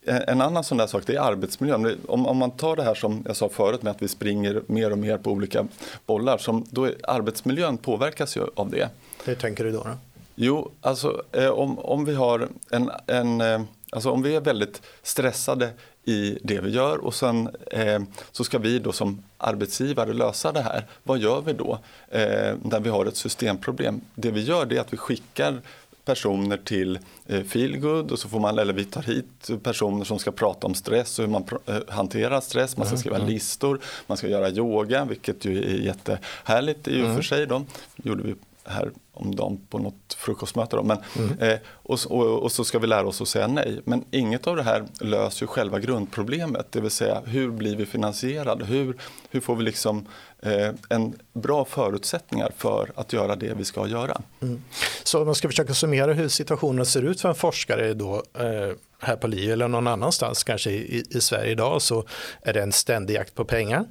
Eh, 0.07 0.21
en 0.27 0.41
annan 0.41 0.63
sån 0.63 0.77
där 0.77 0.87
sak 0.87 1.03
det 1.05 1.15
är 1.15 1.21
arbetsmiljön. 1.21 1.97
Om, 2.07 2.27
om, 2.27 2.37
man 2.37 2.51
tar 2.51 2.75
det 2.75 2.83
här 2.83 2.95
som 2.95 3.23
jag 3.27 3.35
sa 3.35 3.49
förut 3.49 3.83
med 3.83 3.91
att 3.91 4.01
vi 4.01 4.07
springer 4.07 4.61
mer 4.67 4.91
och 4.91 4.97
mer 4.97 5.17
på 5.17 5.31
olika 5.31 5.67
bollar, 6.05 6.37
som, 6.37 6.65
då 6.69 6.83
är, 6.83 6.95
arbetsmiljön 7.03 7.77
påverkas 7.77 8.37
ju 8.37 8.41
av 8.55 8.69
det. 8.69 8.89
Hur 9.25 9.35
tänker 9.35 9.63
du 9.63 9.71
då? 9.71 9.83
då? 9.83 9.91
Jo, 10.35 10.71
alltså 10.81 11.23
eh, 11.31 11.49
om, 11.49 11.79
om 11.79 12.05
vi 12.05 12.13
har 12.13 12.47
en, 12.71 12.91
en 13.07 13.41
eh, 13.41 13.61
Alltså 13.91 14.11
om 14.11 14.21
vi 14.21 14.35
är 14.35 14.41
väldigt 14.41 14.81
stressade 15.03 15.69
i 16.05 16.37
det 16.43 16.61
vi 16.61 16.69
gör 16.69 16.97
och 16.97 17.13
sen 17.13 17.49
eh, 17.71 17.99
så 18.31 18.43
ska 18.43 18.57
vi 18.57 18.79
då 18.79 18.91
som 18.91 19.23
arbetsgivare 19.37 20.13
lösa 20.13 20.51
det 20.51 20.61
här. 20.61 20.85
Vad 21.03 21.19
gör 21.19 21.41
vi 21.41 21.53
då 21.53 21.79
eh, 22.09 22.55
när 22.63 22.79
vi 22.79 22.89
har 22.89 23.05
ett 23.05 23.17
systemproblem? 23.17 24.01
Det 24.15 24.31
vi 24.31 24.41
gör 24.41 24.73
är 24.73 24.79
att 24.79 24.93
vi 24.93 24.97
skickar 24.97 25.61
personer 26.07 26.57
till 26.57 26.99
eh, 27.25 27.43
Feelgood 27.43 28.11
och 28.11 28.19
så 28.19 28.29
får 28.29 28.39
man, 28.39 28.59
eller 28.59 28.73
vi 28.73 28.85
tar 28.85 29.01
hit 29.01 29.49
personer 29.63 30.05
som 30.05 30.19
ska 30.19 30.31
prata 30.31 30.67
om 30.67 30.73
stress 30.73 31.19
och 31.19 31.25
hur 31.25 31.31
man 31.31 31.45
eh, 31.65 31.75
hanterar 31.87 32.41
stress. 32.41 32.77
Man 32.77 32.87
ska 32.87 32.97
skriva 32.97 33.15
mm. 33.15 33.27
listor, 33.27 33.79
man 34.07 34.17
ska 34.17 34.27
göra 34.27 34.49
yoga, 34.49 35.05
vilket 35.05 35.45
ju 35.45 35.63
är 35.63 35.79
jättehärligt 35.79 36.87
i 36.87 37.01
och 37.01 37.05
mm. 37.05 37.15
för 37.15 37.23
sig. 37.23 37.47
Då. 37.47 37.65
gjorde 37.95 38.23
vi 38.23 38.35
här 38.69 38.91
om 39.13 39.35
dagen 39.35 39.61
på 39.69 39.77
något 39.77 40.13
frukostmöte. 40.17 40.75
Då. 40.75 40.83
Men, 40.83 40.97
mm. 41.17 41.39
eh, 41.39 41.59
och, 41.67 41.99
och, 42.09 42.43
och, 42.43 42.51
så 42.51 42.63
ska 42.63 42.79
vi 42.79 42.87
lära 42.87 43.07
oss 43.07 43.21
att 43.21 43.27
säga 43.27 43.47
nej. 43.47 43.81
Men 43.85 44.05
inget 44.11 44.47
av 44.47 44.55
det 44.55 44.63
här 44.63 44.83
löser 45.01 45.47
själva 45.47 45.79
grundproblemet. 45.79 46.71
Det 46.71 46.81
vill 46.81 46.91
säga 46.91 47.21
hur 47.25 47.51
blir 47.51 47.75
vi 47.75 47.85
finansierade? 47.85 48.65
Hur, 48.65 48.97
hur 49.29 49.39
får 49.39 49.55
vi 49.55 49.63
liksom 49.63 50.05
eh, 50.39 50.69
en 50.89 51.19
bra 51.33 51.65
förutsättningar 51.65 52.51
för 52.57 52.91
att 52.95 53.13
göra 53.13 53.35
det 53.35 53.53
vi 53.57 53.65
ska 53.65 53.87
göra? 53.87 54.21
Mm. 54.41 54.63
Så 55.03 55.19
om 55.19 55.25
man 55.25 55.35
ska 55.35 55.47
försöka 55.47 55.73
summera 55.73 56.13
hur 56.13 56.27
situationen 56.27 56.85
ser 56.85 57.01
ut 57.01 57.21
för 57.21 57.29
en 57.29 57.35
forskare 57.35 57.93
då 57.93 58.23
eh, 58.33 58.75
här 58.99 59.15
på 59.15 59.27
LIU 59.27 59.51
eller 59.51 59.67
någon 59.67 59.87
annanstans 59.87 60.43
kanske 60.43 60.71
i, 60.71 61.03
i 61.09 61.21
Sverige 61.21 61.51
idag 61.51 61.81
så 61.81 62.05
är 62.41 62.53
det 62.53 62.61
en 62.61 62.71
ständig 62.71 63.13
jakt 63.13 63.35
på 63.35 63.45
pengar. 63.45 63.85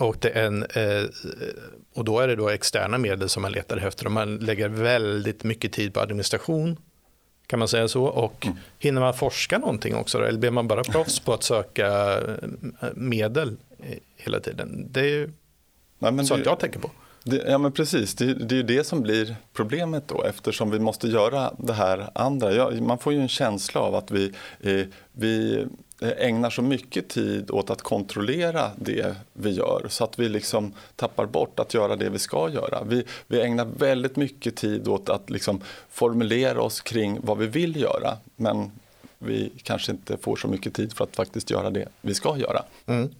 Och, 0.00 0.26
en, 0.26 0.62
eh, 0.62 1.04
och 1.94 2.04
då 2.04 2.20
är 2.20 2.28
det 2.28 2.36
då 2.36 2.48
externa 2.48 2.98
medel 2.98 3.28
som 3.28 3.42
man 3.42 3.52
letar 3.52 3.76
efter. 3.76 4.06
Och 4.06 4.12
man 4.12 4.36
lägger 4.36 4.68
väldigt 4.68 5.44
mycket 5.44 5.72
tid 5.72 5.94
på 5.94 6.00
administration. 6.00 6.76
Kan 7.46 7.58
man 7.58 7.68
säga 7.68 7.88
så? 7.88 8.04
Och 8.04 8.46
mm. 8.46 8.58
hinner 8.78 9.00
man 9.00 9.14
forska 9.14 9.58
någonting 9.58 9.94
också? 9.94 10.18
Då? 10.18 10.24
Eller 10.24 10.38
blir 10.38 10.50
man 10.50 10.68
bara 10.68 10.84
proffs 10.84 11.20
på 11.20 11.32
att 11.32 11.42
söka 11.42 12.18
eh, 12.18 12.88
medel 12.94 13.56
hela 14.16 14.40
tiden? 14.40 14.86
Det 14.90 15.00
är 15.00 15.04
ju 15.04 15.30
Nej, 15.98 16.26
sånt 16.26 16.44
det, 16.44 16.50
jag 16.50 16.58
tänker 16.58 16.80
på. 16.80 16.90
Det, 17.24 17.44
ja 17.48 17.58
men 17.58 17.72
precis, 17.72 18.14
det, 18.14 18.34
det 18.34 18.54
är 18.54 18.56
ju 18.56 18.62
det 18.62 18.84
som 18.84 19.02
blir 19.02 19.36
problemet 19.52 20.08
då 20.08 20.22
eftersom 20.22 20.70
vi 20.70 20.78
måste 20.78 21.08
göra 21.08 21.54
det 21.58 21.72
här 21.72 22.10
andra. 22.14 22.52
Ja, 22.52 22.70
man 22.70 22.98
får 22.98 23.12
ju 23.12 23.20
en 23.20 23.28
känsla 23.28 23.80
av 23.80 23.94
att 23.94 24.10
vi, 24.10 24.32
eh, 24.60 24.86
vi 25.12 25.66
ägnar 26.00 26.50
så 26.50 26.62
mycket 26.62 27.08
tid 27.08 27.50
åt 27.50 27.70
att 27.70 27.82
kontrollera 27.82 28.70
det 28.76 29.16
vi 29.32 29.50
gör 29.50 29.86
så 29.88 30.04
att 30.04 30.18
vi 30.18 30.28
liksom 30.28 30.72
tappar 30.96 31.26
bort 31.26 31.60
att 31.60 31.74
göra 31.74 31.96
det 31.96 32.08
vi 32.08 32.18
ska 32.18 32.50
göra. 32.50 32.82
Vi, 32.84 33.04
vi 33.26 33.40
ägnar 33.40 33.64
väldigt 33.64 34.16
mycket 34.16 34.56
tid 34.56 34.88
åt 34.88 35.08
att 35.08 35.30
liksom 35.30 35.60
formulera 35.90 36.62
oss 36.62 36.80
kring 36.80 37.18
vad 37.22 37.38
vi 37.38 37.46
vill 37.46 37.76
göra 37.76 38.16
men 38.36 38.70
vi 39.18 39.52
kanske 39.62 39.92
inte 39.92 40.16
får 40.16 40.36
så 40.36 40.48
mycket 40.48 40.74
tid 40.74 40.92
för 40.92 41.04
att 41.04 41.16
faktiskt 41.16 41.50
göra 41.50 41.70
det 41.70 41.88
vi 42.00 42.14
ska 42.14 42.36
göra. 42.36 42.62
Mm. 42.86 43.10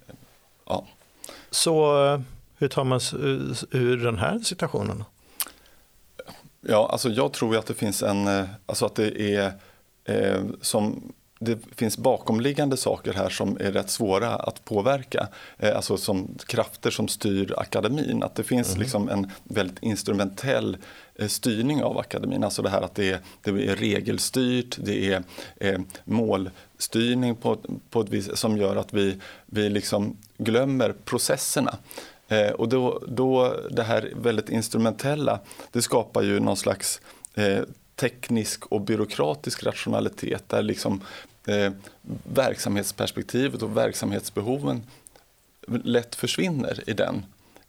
Ja. 0.66 0.86
Så 1.50 2.22
hur 2.60 2.68
tar 2.68 2.84
man 2.84 3.00
sig 3.00 3.18
ur 3.70 3.96
den 3.96 4.18
här 4.18 4.38
situationen? 4.38 5.04
Ja, 6.60 6.88
alltså 6.92 7.08
jag 7.08 7.32
tror 7.32 7.56
att 7.56 7.66
det 7.66 7.74
finns 7.74 8.02
en, 8.02 8.26
eh, 8.26 8.44
alltså 8.66 8.86
att 8.86 8.94
det 8.94 9.20
är 9.36 9.52
eh, 10.04 10.42
som 10.60 11.12
det 11.42 11.58
finns 11.76 11.98
bakomliggande 11.98 12.76
saker 12.76 13.12
här 13.12 13.28
som 13.28 13.56
är 13.60 13.72
rätt 13.72 13.90
svåra 13.90 14.34
att 14.34 14.64
påverka. 14.64 15.28
Eh, 15.58 15.76
alltså 15.76 15.96
som 15.96 16.38
krafter 16.46 16.90
som 16.90 17.08
styr 17.08 17.54
akademin. 17.56 18.22
Att 18.22 18.34
det 18.34 18.44
finns 18.44 18.68
mm. 18.68 18.80
liksom 18.80 19.08
en 19.08 19.30
väldigt 19.44 19.82
instrumentell 19.82 20.76
eh, 21.14 21.28
styrning 21.28 21.82
av 21.82 21.98
akademin. 21.98 22.44
Alltså 22.44 22.62
det 22.62 22.70
här 22.70 22.82
att 22.82 22.94
det 22.94 23.10
är, 23.10 23.18
det 23.42 23.50
är 23.50 23.76
regelstyrt, 23.76 24.76
det 24.78 25.12
är 25.12 25.22
eh, 25.56 25.80
målstyrning 26.04 27.36
på, 27.36 27.58
på 27.90 28.00
ett 28.00 28.08
vis 28.08 28.36
som 28.36 28.56
gör 28.56 28.76
att 28.76 28.92
vi, 28.92 29.16
vi 29.46 29.68
liksom 29.68 30.16
glömmer 30.38 30.94
processerna. 31.04 31.76
Eh, 32.30 32.50
och 32.50 32.68
då, 32.68 33.02
då 33.08 33.56
det 33.70 33.82
här 33.82 34.12
väldigt 34.16 34.48
instrumentella, 34.48 35.40
det 35.72 35.82
skapar 35.82 36.22
ju 36.22 36.40
någon 36.40 36.56
slags 36.56 37.00
eh, 37.34 37.62
teknisk 37.96 38.66
och 38.66 38.80
byråkratisk 38.80 39.62
rationalitet 39.62 40.48
där 40.48 40.62
liksom 40.62 41.00
eh, 41.46 41.72
verksamhetsperspektivet 42.34 43.62
och 43.62 43.76
verksamhetsbehoven 43.76 44.82
lätt 45.66 46.14
försvinner 46.14 46.90
i 46.90 46.92
den, 46.92 47.24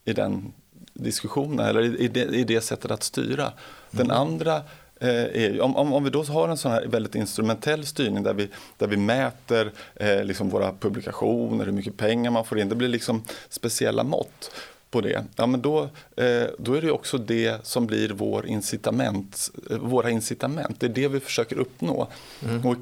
i 0.05 0.13
den 0.13 0.53
diskussionen 0.93 1.65
eller 1.65 1.81
i, 1.81 1.97
i, 1.97 2.07
det, 2.07 2.23
i 2.23 2.43
det 2.43 2.61
sättet 2.61 2.91
att 2.91 3.03
styra. 3.03 3.51
Den 3.91 4.05
mm. 4.05 4.17
andra 4.17 4.61
eh, 5.01 5.59
om, 5.59 5.75
om, 5.75 5.93
om, 5.93 6.03
vi 6.03 6.09
då 6.09 6.23
har 6.23 6.49
en 6.49 6.57
sån 6.57 6.71
här 6.71 6.85
väldigt 6.87 7.15
instrumentell 7.15 7.85
styrning 7.85 8.23
där 8.23 8.33
vi, 8.33 8.49
där 8.77 8.87
vi 8.87 8.97
mäter 8.97 9.71
eh, 9.95 10.23
liksom 10.23 10.49
våra 10.49 10.73
publikationer, 10.79 11.65
hur 11.65 11.71
mycket 11.71 11.97
pengar 11.97 12.31
man 12.31 12.45
får 12.45 12.59
in, 12.59 12.69
det 12.69 12.75
blir 12.75 12.87
liksom 12.87 13.23
speciella 13.49 14.03
mått 14.03 14.51
på 14.91 15.01
det, 15.01 15.25
ja, 15.35 15.45
men 15.45 15.61
då, 15.61 15.81
eh, 16.15 16.43
då 16.57 16.73
är 16.73 16.81
det 16.81 16.91
också 16.91 17.17
det 17.17 17.65
som 17.65 17.87
blir 17.87 18.09
vår 18.09 18.47
incitament, 18.47 19.51
eh, 19.69 19.77
våra 19.77 20.09
incitament. 20.09 20.79
Det 20.79 20.85
är 20.85 20.89
det 20.89 21.07
vi 21.07 21.19
försöker 21.19 21.57
uppnå. 21.57 22.07
Mm. 22.43 22.65
Och 22.65 22.77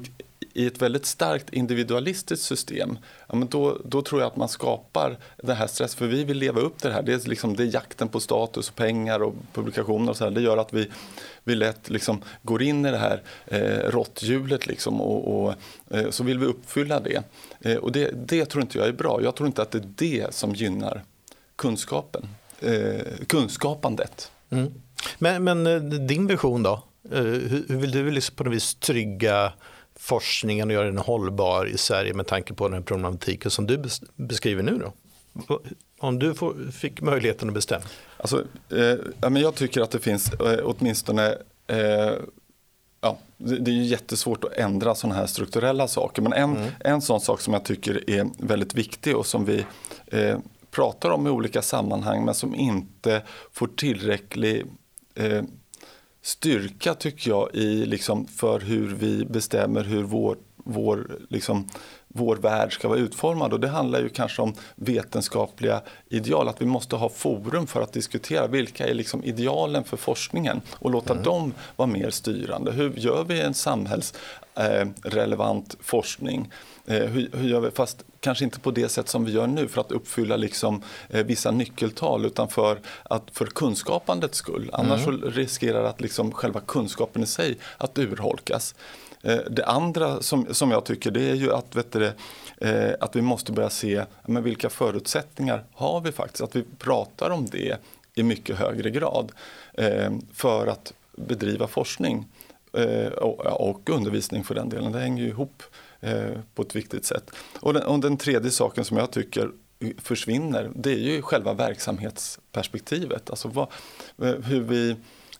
i 0.54 0.66
ett 0.66 0.82
väldigt 0.82 1.06
starkt 1.06 1.52
individualistiskt 1.52 2.44
system, 2.44 2.98
ja, 3.28 3.36
men 3.36 3.48
då, 3.48 3.78
då 3.84 4.02
tror 4.02 4.20
jag 4.20 4.26
att 4.26 4.36
man 4.36 4.48
skapar 4.48 5.18
den 5.36 5.56
här 5.56 5.66
stressen. 5.66 5.98
För 5.98 6.06
vi 6.06 6.24
vill 6.24 6.38
leva 6.38 6.60
upp 6.60 6.78
till 6.78 6.88
det 6.88 6.94
här. 6.94 7.02
Det 7.02 7.12
är, 7.12 7.28
liksom, 7.28 7.56
det 7.56 7.62
är 7.62 7.74
jakten 7.74 8.08
på 8.08 8.20
status, 8.20 8.68
och 8.68 8.76
pengar 8.76 9.22
och 9.22 9.34
publikationer. 9.52 10.10
Och 10.10 10.16
så 10.16 10.24
här. 10.24 10.30
Det 10.30 10.40
gör 10.40 10.56
att 10.56 10.72
vi, 10.72 10.90
vi 11.44 11.54
lätt 11.54 11.90
liksom 11.90 12.22
går 12.42 12.62
in 12.62 12.86
i 12.86 12.90
det 12.90 12.98
här 12.98 13.22
eh, 13.46 13.90
råtthjulet. 13.90 14.66
Liksom, 14.66 15.00
och, 15.00 15.44
och 15.44 15.54
eh, 15.90 16.10
så 16.10 16.24
vill 16.24 16.38
vi 16.38 16.46
uppfylla 16.46 17.00
det. 17.00 17.22
Eh, 17.60 17.76
och 17.76 17.92
det, 17.92 18.10
det 18.26 18.44
tror 18.44 18.62
inte 18.62 18.78
jag 18.78 18.88
är 18.88 18.92
bra. 18.92 19.22
Jag 19.22 19.34
tror 19.34 19.46
inte 19.46 19.62
att 19.62 19.70
det 19.70 19.78
är 19.78 19.88
det 19.96 20.34
som 20.34 20.54
gynnar 20.54 21.02
kunskapen, 21.56 22.28
eh, 22.60 23.06
kunskapandet. 23.26 24.30
Mm. 24.50 24.72
Men, 25.18 25.44
men 25.44 25.66
eh, 25.66 25.80
din 25.80 26.26
vision 26.26 26.62
då? 26.62 26.82
Eh, 27.12 27.22
hur 27.22 27.76
vill 27.76 27.90
du 27.90 28.10
liksom 28.10 28.36
på 28.36 28.44
något 28.44 28.54
vis 28.54 28.74
trygga 28.74 29.52
forskningen 30.00 30.68
och 30.68 30.74
göra 30.74 30.86
den 30.86 30.98
hållbar 30.98 31.66
i 31.66 31.78
Sverige 31.78 32.14
med 32.14 32.26
tanke 32.26 32.54
på 32.54 32.68
den 32.68 32.82
problematiken 32.82 33.50
som 33.50 33.66
du 33.66 33.82
beskriver 34.16 34.62
nu 34.62 34.78
då? 34.78 34.92
Om 35.98 36.18
du 36.18 36.34
får, 36.34 36.70
fick 36.72 37.00
möjligheten 37.00 37.48
att 37.48 37.54
bestämma? 37.54 37.84
Alltså, 38.16 38.44
eh, 38.70 39.38
jag 39.38 39.54
tycker 39.54 39.80
att 39.80 39.90
det 39.90 39.98
finns 39.98 40.32
eh, 40.32 40.60
åtminstone 40.64 41.36
eh, 41.66 42.12
Ja, 43.02 43.18
det 43.36 43.70
är 43.70 43.74
ju 43.74 43.82
jättesvårt 43.82 44.44
att 44.44 44.52
ändra 44.52 44.94
sådana 44.94 45.14
här 45.14 45.26
strukturella 45.26 45.88
saker. 45.88 46.22
Men 46.22 46.32
en, 46.32 46.56
mm. 46.56 46.70
en 46.80 47.02
sån 47.02 47.20
sak 47.20 47.40
som 47.40 47.52
jag 47.52 47.64
tycker 47.64 48.10
är 48.10 48.30
väldigt 48.38 48.74
viktig 48.74 49.16
och 49.16 49.26
som 49.26 49.44
vi 49.44 49.64
eh, 50.06 50.38
pratar 50.70 51.10
om 51.10 51.26
i 51.26 51.30
olika 51.30 51.62
sammanhang 51.62 52.24
men 52.24 52.34
som 52.34 52.54
inte 52.54 53.22
får 53.52 53.66
tillräcklig 53.66 54.66
eh, 55.14 55.42
styrka 56.22 56.94
tycker 56.94 57.30
jag 57.30 57.54
i 57.54 57.86
liksom 57.86 58.26
för 58.26 58.60
hur 58.60 58.94
vi 58.94 59.24
bestämmer 59.24 59.84
hur 59.84 60.02
vår, 60.02 60.36
vår, 60.56 61.18
liksom, 61.28 61.68
vår 62.08 62.36
värld 62.36 62.72
ska 62.72 62.88
vara 62.88 62.98
utformad. 62.98 63.52
Och 63.52 63.60
det 63.60 63.68
handlar 63.68 64.00
ju 64.00 64.08
kanske 64.08 64.42
om 64.42 64.54
vetenskapliga 64.74 65.80
ideal, 66.08 66.48
att 66.48 66.62
vi 66.62 66.66
måste 66.66 66.96
ha 66.96 67.08
forum 67.08 67.66
för 67.66 67.82
att 67.82 67.92
diskutera 67.92 68.46
vilka 68.46 68.86
är 68.86 68.94
liksom 68.94 69.24
idealen 69.24 69.84
för 69.84 69.96
forskningen 69.96 70.60
och 70.70 70.90
låta 70.90 71.12
mm. 71.12 71.24
dem 71.24 71.54
vara 71.76 71.88
mer 71.88 72.10
styrande. 72.10 72.72
Hur 72.72 72.92
gör 72.96 73.24
vi 73.24 73.40
en 73.40 73.54
samhällsrelevant 73.54 75.74
eh, 75.74 75.80
forskning? 75.80 76.50
Eh, 76.90 77.06
hur, 77.06 77.28
hur, 77.32 77.48
gör 77.48 77.60
vi, 77.60 77.70
fast 77.70 78.04
kanske 78.20 78.44
inte 78.44 78.60
på 78.60 78.70
det 78.70 78.88
sätt 78.88 79.08
som 79.08 79.24
vi 79.24 79.32
gör 79.32 79.46
nu 79.46 79.68
för 79.68 79.80
att 79.80 79.92
uppfylla 79.92 80.36
liksom, 80.36 80.82
eh, 81.08 81.26
vissa 81.26 81.50
nyckeltal 81.50 82.24
utan 82.24 82.48
för, 82.48 82.80
att, 83.02 83.22
för 83.32 83.46
kunskapandets 83.46 84.38
skull. 84.38 84.70
Annars 84.72 85.06
mm. 85.06 85.30
riskerar 85.30 85.84
att 85.84 86.00
liksom, 86.00 86.32
själva 86.32 86.60
kunskapen 86.60 87.22
i 87.22 87.26
sig 87.26 87.58
att 87.78 87.98
urholkas. 87.98 88.74
Eh, 89.22 89.38
det 89.50 89.64
andra 89.64 90.22
som, 90.22 90.54
som 90.54 90.70
jag 90.70 90.84
tycker 90.84 91.10
det 91.10 91.30
är 91.30 91.34
ju 91.34 91.52
att, 91.52 91.76
vet 91.76 91.92
du, 91.92 92.12
eh, 92.56 92.94
att 93.00 93.16
vi 93.16 93.22
måste 93.22 93.52
börja 93.52 93.70
se 93.70 94.04
men 94.26 94.42
vilka 94.42 94.70
förutsättningar 94.70 95.64
har 95.72 96.00
vi 96.00 96.12
faktiskt. 96.12 96.42
Att 96.42 96.56
vi 96.56 96.64
pratar 96.78 97.30
om 97.30 97.46
det 97.46 97.76
i 98.14 98.22
mycket 98.22 98.56
högre 98.56 98.90
grad 98.90 99.32
eh, 99.74 100.12
för 100.32 100.66
att 100.66 100.92
bedriva 101.16 101.66
forskning 101.66 102.26
och, 103.16 103.40
och 103.46 103.90
undervisning 103.90 104.44
för 104.44 104.54
den 104.54 104.68
delen. 104.68 104.92
Det 104.92 104.98
hänger 104.98 105.22
ju 105.22 105.28
ihop 105.28 105.62
Eh, 106.00 106.38
på 106.54 106.62
ett 106.62 106.76
viktigt 106.76 107.04
sätt. 107.04 107.30
Och 107.60 107.74
den, 107.74 107.82
och 107.82 108.00
den 108.00 108.16
tredje 108.16 108.50
saken 108.50 108.84
som 108.84 108.96
jag 108.96 109.10
tycker 109.10 109.50
försvinner 109.98 110.70
det 110.74 110.90
är 110.90 110.98
ju 110.98 111.22
själva 111.22 111.54
verksamhetsperspektivet. 111.54 113.30
Alltså 113.30 113.48
vad, 113.48 113.68
eh, 114.22 114.40
hur 114.44 114.60
vi, 114.60 114.96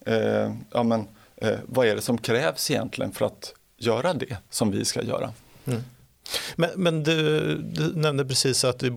eh, 0.06 0.54
ja 0.70 0.82
men, 0.82 1.08
eh, 1.36 1.58
vad 1.66 1.86
är 1.86 1.96
det 1.96 2.02
som 2.02 2.18
krävs 2.18 2.70
egentligen 2.70 3.12
för 3.12 3.24
att 3.24 3.54
göra 3.76 4.14
det 4.14 4.36
som 4.50 4.70
vi 4.70 4.84
ska 4.84 5.02
göra. 5.02 5.32
Mm. 5.64 5.80
Men, 6.56 6.70
men 6.76 7.02
du, 7.02 7.40
du, 7.56 7.94
nämnde 7.94 8.24
precis 8.24 8.64
att 8.64 8.82
vi 8.82 8.90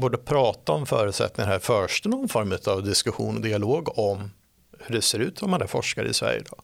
borde 0.00 0.18
prata 0.18 0.72
om 0.72 0.86
förutsättningar 0.86 1.50
här. 1.50 1.58
Förs 1.58 2.02
det 2.02 2.08
någon 2.08 2.28
form 2.28 2.58
av 2.66 2.84
diskussion 2.84 3.36
och 3.36 3.42
dialog 3.42 3.98
om 3.98 4.30
hur 4.78 4.94
det 4.94 5.02
ser 5.02 5.18
ut 5.18 5.42
om 5.42 5.50
man 5.50 5.62
är 5.62 5.66
forskare 5.66 6.08
i 6.08 6.14
Sverige 6.14 6.40
idag? 6.40 6.60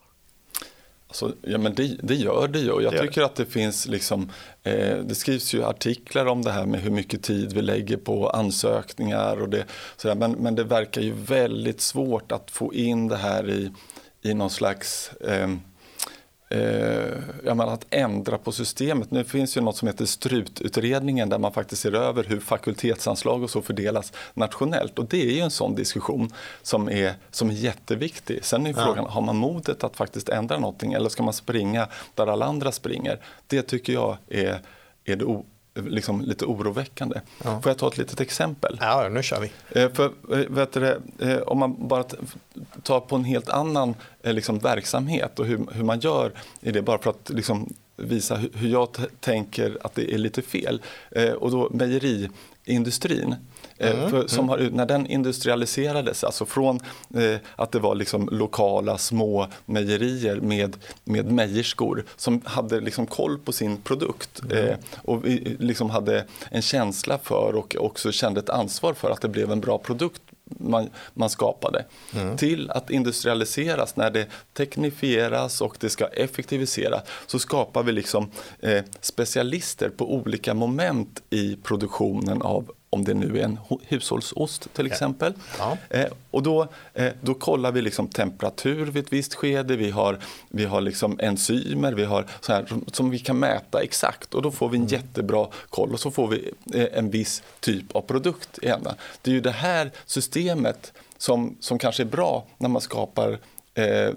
Alltså, 1.23 1.39
ja, 1.43 1.59
men 1.59 1.75
det, 1.75 1.97
det, 2.03 2.15
gör 2.15 2.49
det 2.49 2.59
ju. 2.59 2.83
Jag 2.83 2.93
det 2.93 3.01
tycker 3.01 3.23
att 3.23 3.37
det 3.37 3.47
finns 3.47 3.87
liksom, 3.89 4.31
eh, 4.63 4.99
det 4.99 5.15
skrivs 5.15 5.55
ju 5.55 5.65
artiklar 5.65 6.27
om 6.27 6.43
det 6.43 6.51
här 6.51 6.67
med 6.67 6.81
hur 6.81 6.91
mycket 6.91 7.23
tid 7.23 7.53
vi 7.53 7.63
lägger 7.63 7.97
på 7.97 8.29
ansökningar 8.29 9.41
och 9.41 9.49
det, 9.49 9.65
sådär. 9.97 10.15
Men, 10.15 10.33
men 10.33 10.55
det 10.55 10.65
verkar 10.65 11.01
ju 11.01 11.13
väldigt 11.13 11.81
svårt 11.81 12.33
att 12.33 12.51
få 12.51 12.75
in 12.75 13.09
det 13.09 13.17
här 13.17 13.51
i, 13.51 13.71
i 14.23 14.35
någon 14.35 14.51
slags 14.51 15.13
eh, 15.13 15.49
eh, 16.49 17.55
menar, 17.55 17.67
att 17.67 17.87
ändra 17.91 18.39
på 18.39 18.53
systemet. 18.53 19.11
Nu 19.11 19.25
finns 19.25 19.57
ju 19.57 19.61
något 19.61 19.77
som 19.77 19.89
heter 19.89 20.05
strututredningen 20.05 21.29
där 21.29 21.39
man 21.39 21.53
faktiskt 21.53 21.83
ser 21.83 21.95
över 21.95 22.25
hur 22.25 22.41
fakultetsanslag 22.41 23.43
och 23.43 23.51
så 23.51 23.63
fördelas 23.63 24.13
nationellt. 24.35 24.99
Och 24.99 25.07
det 25.07 25.23
är 25.23 25.31
ju 25.31 25.41
en 25.41 25.51
sån 25.51 25.75
diskussion 25.75 26.33
som 26.63 26.89
är, 26.89 27.15
som 27.31 27.51
är 27.51 27.55
jätteviktig. 27.55 28.45
Sen 28.45 28.67
är 28.67 28.73
frågan, 28.73 29.05
ja. 29.05 29.11
har 29.11 29.23
man 29.23 29.37
modet 29.37 29.85
att 29.85 29.97
faktiskt 29.97 30.29
ändra 30.29 30.59
någonting 30.59 30.93
eller 30.93 31.09
ska 31.09 31.23
man 31.23 31.35
springa 31.35 31.89
där 32.15 32.27
alla 32.27 32.47
andra 32.47 32.73
springer? 32.73 33.19
Det 33.47 33.63
tycker 33.63 33.93
jag 33.93 34.17
är, 34.29 34.61
är 35.05 35.17
det 35.17 35.25
liksom 35.77 36.21
lite 36.21 36.45
oroväckande. 36.45 37.21
Ja. 37.45 37.61
Får 37.63 37.71
jag 37.71 37.79
ta 37.79 37.89
ett 37.89 37.99
litet 37.99 38.21
exempel? 38.21 38.79
Ja, 38.81 39.09
nu 39.09 39.23
kör 39.23 39.41
vi. 39.41 39.81
Eh, 39.81 39.93
för, 39.93 40.05
eh, 40.05 40.39
vet 40.49 40.73
du, 40.73 41.01
eh, 41.19 41.39
om 41.39 41.59
man 41.59 41.89
bara 41.89 42.05
tar 42.83 43.01
på 43.01 43.17
en 43.17 43.25
helt 43.25 43.49
annan 43.49 43.95
liksom, 44.23 44.59
verksamhet 44.59 45.39
och 45.39 45.47
hur, 45.47 45.67
hur 45.73 45.85
man 45.85 46.01
gör 46.01 46.33
i 46.61 46.71
det, 46.71 46.83
bara 46.83 46.99
för 46.99 47.11
att 47.11 47.31
liksom, 47.31 47.75
visa 47.97 48.37
hur 48.37 48.69
jag 48.69 48.89
tänker 49.21 49.79
att 49.81 49.95
det 49.95 50.15
är 50.15 50.19
lite 50.19 50.43
fel. 50.43 50.83
Och 51.39 51.51
då 51.51 51.71
mejeriindustrin 51.71 53.35
mm. 53.79 54.11
För, 54.11 54.27
som 54.27 54.49
har, 54.49 54.59
när 54.59 54.87
den 54.87 55.07
industrialiserades, 55.07 56.25
alltså 56.25 56.47
från 56.47 56.81
eh, 57.15 57.37
att 57.57 57.73
det 57.73 57.79
var 57.79 57.95
liksom 57.95 58.29
lokala 58.33 58.99
små 58.99 59.47
mejerier 59.67 60.41
med, 60.41 60.77
med 61.05 61.33
mejerskor 61.33 62.05
som 62.17 62.41
hade 62.45 62.81
liksom 62.81 63.07
koll 63.07 63.39
på 63.39 63.53
sin 63.53 63.77
produkt 63.77 64.43
mm. 64.43 64.69
eh, 64.69 64.77
och 64.97 65.23
liksom 65.59 65.91
hade 65.91 66.25
en 66.51 66.63
känsla 66.63 67.19
för 67.19 67.55
och 67.55 67.77
också 67.79 68.13
kände 68.13 68.41
ett 68.41 68.51
ansvar 68.51 68.95
för 68.95 69.11
att 69.11 69.21
det 69.21 69.29
blev 69.29 69.53
en 69.53 69.61
bra 69.61 69.79
produkt 69.79 70.23
man, 70.51 70.91
man 71.15 71.31
skapade 71.31 71.85
mm. 72.15 72.37
till 72.37 72.71
att 72.71 72.91
industrialiseras 72.91 73.97
när 73.97 74.11
det 74.11 74.27
teknifieras 74.53 75.61
och 75.61 75.77
det 75.81 75.91
ska 75.91 76.07
effektiviseras 76.07 77.03
så 77.27 77.39
skapar 77.39 77.83
vi 77.83 77.93
liksom 77.93 78.31
eh, 78.61 78.85
specialister 79.01 79.89
på 79.89 80.15
olika 80.15 80.55
moment 80.55 81.23
i 81.31 81.57
produktionen 81.57 82.43
av 82.43 82.71
om 82.91 83.05
det 83.05 83.15
nu 83.15 83.39
är 83.39 83.45
en 83.45 83.59
hushållsost 83.83 84.75
till 84.75 84.87
exempel. 84.87 85.33
Ja. 85.59 85.77
Eh, 85.91 86.07
och 86.31 86.43
då, 86.43 86.69
eh, 86.95 87.13
då 87.21 87.35
kollar 87.35 87.73
vi 87.73 87.83
liksom 87.83 88.09
temperatur 88.09 88.87
vid 88.87 89.05
ett 89.05 89.13
visst 89.13 89.35
skede, 89.35 89.77
vi 89.77 89.91
har, 89.91 90.19
vi 90.49 90.65
har 90.65 90.81
liksom 90.81 91.21
enzymer 91.23 91.93
vi 91.93 92.05
har 92.05 92.27
så 92.41 92.53
här, 92.53 92.67
som, 92.67 92.85
som 92.93 93.11
vi 93.11 93.19
kan 93.19 93.39
mäta 93.39 93.83
exakt 93.83 94.35
och 94.35 94.43
då 94.43 94.51
får 94.51 94.69
vi 94.69 94.77
en 94.77 94.83
mm. 94.83 94.93
jättebra 94.93 95.49
koll 95.71 95.93
och 95.93 96.01
så 96.01 96.11
får 96.11 96.29
vi 96.29 96.51
eh, 96.75 96.99
en 96.99 97.11
viss 97.11 97.43
typ 97.61 97.97
av 97.97 98.01
produkt 98.01 98.59
i. 98.59 98.67
Det 99.23 99.31
är 99.31 99.35
ju 99.35 99.41
det 99.41 99.51
här 99.51 99.91
systemet 100.07 100.93
som, 101.19 101.57
som 101.61 101.79
kanske 101.79 102.03
är 102.03 102.05
bra 102.05 102.45
när 102.59 102.69
man 102.69 102.83
skapar 102.83 103.39
eh, 103.75 104.11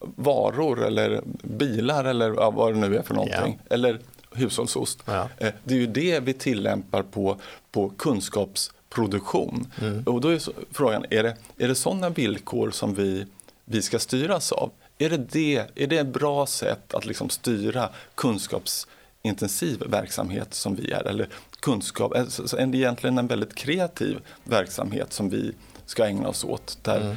varor 0.00 0.86
eller 0.86 1.20
bilar 1.42 2.04
eller 2.04 2.34
ja, 2.34 2.50
vad 2.50 2.74
det 2.74 2.80
nu 2.80 2.96
är 2.96 3.02
för 3.02 3.14
någonting. 3.14 3.58
Ja. 3.68 3.74
Eller 3.74 3.98
hushållsost. 4.36 5.02
Ja. 5.04 5.28
Eh, 5.38 5.52
det 5.64 5.74
är 5.74 5.78
ju 5.78 5.86
det 5.86 6.20
vi 6.20 6.32
tillämpar 6.32 7.02
på, 7.02 7.36
på 7.70 7.88
kunskapsproduktion. 7.88 9.72
Mm. 9.80 10.02
Och 10.02 10.20
då 10.20 10.28
är 10.28 10.40
frågan, 10.70 11.04
är 11.10 11.22
det, 11.22 11.36
är 11.56 11.68
det 11.68 11.74
sådana 11.74 12.10
villkor 12.10 12.70
som 12.70 12.94
vi, 12.94 13.26
vi 13.64 13.82
ska 13.82 13.98
styras 13.98 14.52
av? 14.52 14.70
Är 14.98 15.10
det, 15.10 15.16
det, 15.16 15.56
är 15.74 15.86
det 15.86 15.98
ett 15.98 16.12
bra 16.12 16.46
sätt 16.46 16.94
att 16.94 17.06
liksom 17.06 17.30
styra 17.30 17.88
kunskapsintensiv 18.14 19.82
verksamhet 19.86 20.54
som 20.54 20.74
vi 20.74 20.90
är? 20.90 21.06
Eller 21.06 21.28
kunskap, 21.60 22.12
alltså, 22.16 22.58
egentligen 22.58 23.18
en 23.18 23.26
väldigt 23.26 23.54
kreativ 23.54 24.18
verksamhet 24.44 25.12
som 25.12 25.30
vi 25.30 25.52
ska 25.86 26.06
ägna 26.06 26.28
oss 26.28 26.44
åt? 26.44 26.78
Där, 26.82 27.00
mm. 27.00 27.16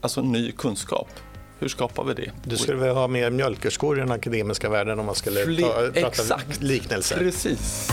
Alltså 0.00 0.22
ny 0.22 0.52
kunskap. 0.52 1.08
Hur 1.58 1.68
skapar 1.68 2.04
vi 2.04 2.14
det? 2.14 2.30
Du 2.44 2.56
skulle 2.56 2.76
väl 2.78 2.94
ha 2.94 3.08
mer 3.08 3.30
mjölkerskor 3.30 3.96
i 3.96 4.00
den 4.00 4.10
akademiska 4.12 4.68
världen 4.68 4.98
om 4.98 5.06
man 5.06 5.14
skulle 5.14 5.44
Fli 5.44 5.62
ta, 5.62 5.68
prata 5.72 6.08
exakt. 6.08 6.62
liknelser? 6.62 7.16
Precis. 7.16 7.90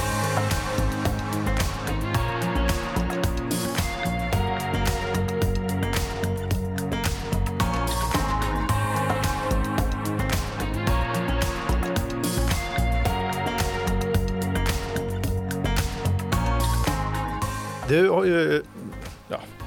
Du 17.88 18.10
har 18.10 18.26
ju 18.26 18.64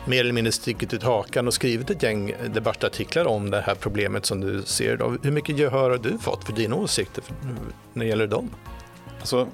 mer 0.07 0.21
eller 0.21 0.33
mindre 0.33 0.53
stickit 0.53 0.95
ut 0.95 1.03
hakan 1.03 1.47
och 1.47 1.55
skrivit 1.55 1.91
ett 1.91 2.03
gäng 2.03 2.35
debattartiklar 2.55 3.25
om 3.25 3.51
det 3.51 3.61
här 3.61 3.75
problemet 3.75 4.27
som 4.27 4.41
du 4.41 4.63
ser 4.63 4.95
idag. 4.95 5.19
Hur 5.23 5.31
mycket 5.31 5.59
gehör 5.59 5.91
har 5.91 5.99
du 5.99 6.19
fått 6.19 6.45
för 6.45 6.53
dina 6.53 6.77
åsikter 6.77 7.25
när 7.93 8.05
det 8.05 8.09
gäller 8.09 8.27
dem? 8.27 8.51
Alltså, 9.27 9.49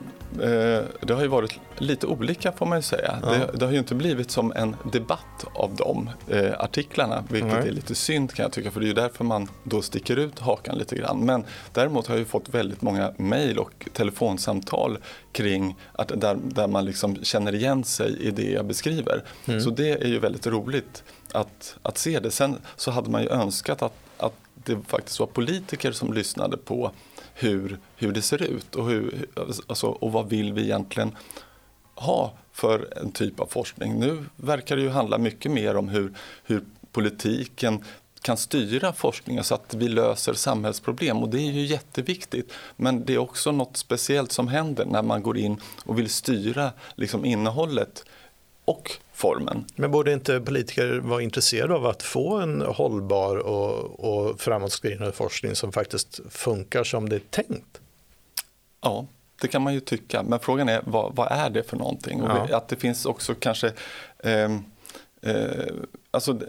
det 1.00 1.14
har 1.14 1.23
ju 1.23 1.29
varit 1.29 1.61
lite 1.79 2.07
olika 2.07 2.52
får 2.52 2.67
man 2.67 2.79
ju 2.79 2.83
säga. 2.83 3.19
Ja. 3.23 3.29
Det, 3.29 3.59
det, 3.59 3.64
har 3.64 3.73
ju 3.73 3.79
inte 3.79 3.95
blivit 3.95 4.31
som 4.31 4.52
en 4.52 4.76
debatt 4.93 5.45
av 5.55 5.75
de 5.76 6.11
eh, 6.29 6.52
artiklarna, 6.61 7.25
vilket 7.31 7.52
mm. 7.52 7.67
är 7.67 7.71
lite 7.71 7.95
synd 7.95 8.33
kan 8.33 8.43
jag 8.43 8.52
tycka, 8.52 8.71
för 8.71 8.81
det 8.81 8.87
är 8.87 8.88
ju 8.88 8.95
därför 8.95 9.25
man 9.25 9.49
då 9.64 9.83
sticker 9.83 10.17
ut 10.17 10.38
hakan 10.38 10.79
lite 10.79 10.97
grann. 10.97 11.21
Men 11.21 11.45
däremot 11.73 12.07
har 12.07 12.14
jag 12.14 12.19
ju 12.19 12.25
fått 12.25 12.49
väldigt 12.49 12.83
många 12.83 13.12
mejl 13.17 13.59
och 13.59 13.88
telefonsamtal 13.93 14.99
kring 15.33 15.76
att 15.93 16.09
där, 16.21 16.38
där 16.43 16.69
man 16.69 16.85
liksom 16.85 17.25
känner 17.25 17.55
igen 17.55 17.85
sig 17.85 18.17
i 18.21 18.31
det 18.31 18.50
jag 18.50 18.64
beskriver. 18.64 19.25
Mm. 19.47 19.61
Så 19.61 19.71
det 19.71 20.02
är 20.02 20.09
ju 20.09 20.19
väldigt 20.19 20.47
roligt 20.47 21.05
att, 21.33 21.76
att 21.83 21.99
se 21.99 22.21
det. 22.21 22.31
Sen 22.31 22.59
så 22.76 22.91
hade 22.91 23.11
man 23.11 23.23
ju 23.23 23.29
önskat 23.29 23.83
att, 23.83 23.95
att 24.17 24.35
det 24.55 24.79
faktiskt 24.87 25.21
var 25.21 25.26
politiker 25.26 25.93
som 25.93 26.12
lyssnade 26.12 26.57
på 26.57 26.93
hur, 27.35 27.79
hur 27.97 28.12
det 28.12 28.23
ser 28.23 28.43
ut 28.43 28.75
och, 28.75 28.89
hur, 28.89 29.27
alltså, 29.67 29.87
och 29.87 30.12
vad 30.12 30.29
vill 30.29 30.53
vi 30.53 30.62
egentligen 30.62 31.17
ha 31.95 32.33
för 32.53 32.99
en 32.99 33.12
typ 33.12 33.41
av 33.41 33.47
forskning. 33.47 34.01
Nu 34.01 34.25
verkar 34.37 34.77
det 34.77 34.83
ju 34.83 34.89
handla 34.89 35.19
mycket 35.19 35.53
mer 35.53 35.77
om 35.77 35.89
hur, 35.89 36.15
hur 36.45 36.65
politiken 36.93 37.85
kan 38.23 38.37
styra 38.37 38.93
forskningen 38.93 39.45
så 39.45 39.55
att 39.55 39.75
vi 39.75 39.89
löser 39.89 40.35
samhällsproblem 40.35 41.23
och 41.23 41.29
det 41.29 41.39
är 41.39 41.53
ju 41.53 41.67
jätteviktigt. 41.67 42.52
Men 42.76 43.04
det 43.04 43.15
är 43.15 43.19
också 43.19 43.52
något 43.52 43.76
speciellt 43.76 44.33
som 44.33 44.49
händer 44.49 44.85
när 44.85 45.02
man 45.02 45.23
går 45.23 45.39
in 45.39 45.61
och 45.85 45.99
vill 45.99 46.11
styra 46.11 46.71
liksom 46.95 47.25
innehållet 47.25 48.04
och 48.65 48.91
formen. 49.13 49.65
Men 49.77 49.91
borde 49.91 50.13
inte 50.13 50.41
politiker 50.41 50.99
vara 50.99 51.23
intresserade 51.23 51.75
av 51.75 51.87
att 51.87 52.03
få 52.03 52.37
en 52.39 52.61
hållbar 52.61 53.37
och, 53.37 54.01
och 54.01 54.41
framåtskridande 54.41 55.13
forskning 55.13 55.55
som 55.55 55.73
faktiskt 55.73 56.21
funkar 56.31 56.85
som 56.85 57.09
det 57.09 57.17
är 57.17 57.21
tänkt? 57.31 57.81
Ja, 58.81 59.07
det 59.41 59.49
kan 59.49 59.63
man 59.63 59.75
ju 59.75 59.81
tycka. 59.81 60.23
Men 60.23 60.39
frågan 60.39 60.69
är 60.69 60.83
vad, 60.85 61.17
vad 61.17 61.33
är 61.33 61.51
det 61.51 61.63
för 61.63 61.77
någonting? 61.77 62.19
Ja. 62.19 62.57
Att 62.57 62.69
det 62.69 62.77
finns 62.77 63.07
också 63.07 63.35
kanske 63.35 63.73
eh, 64.19 64.53
eh, 65.23 65.67
alltså, 66.11 66.41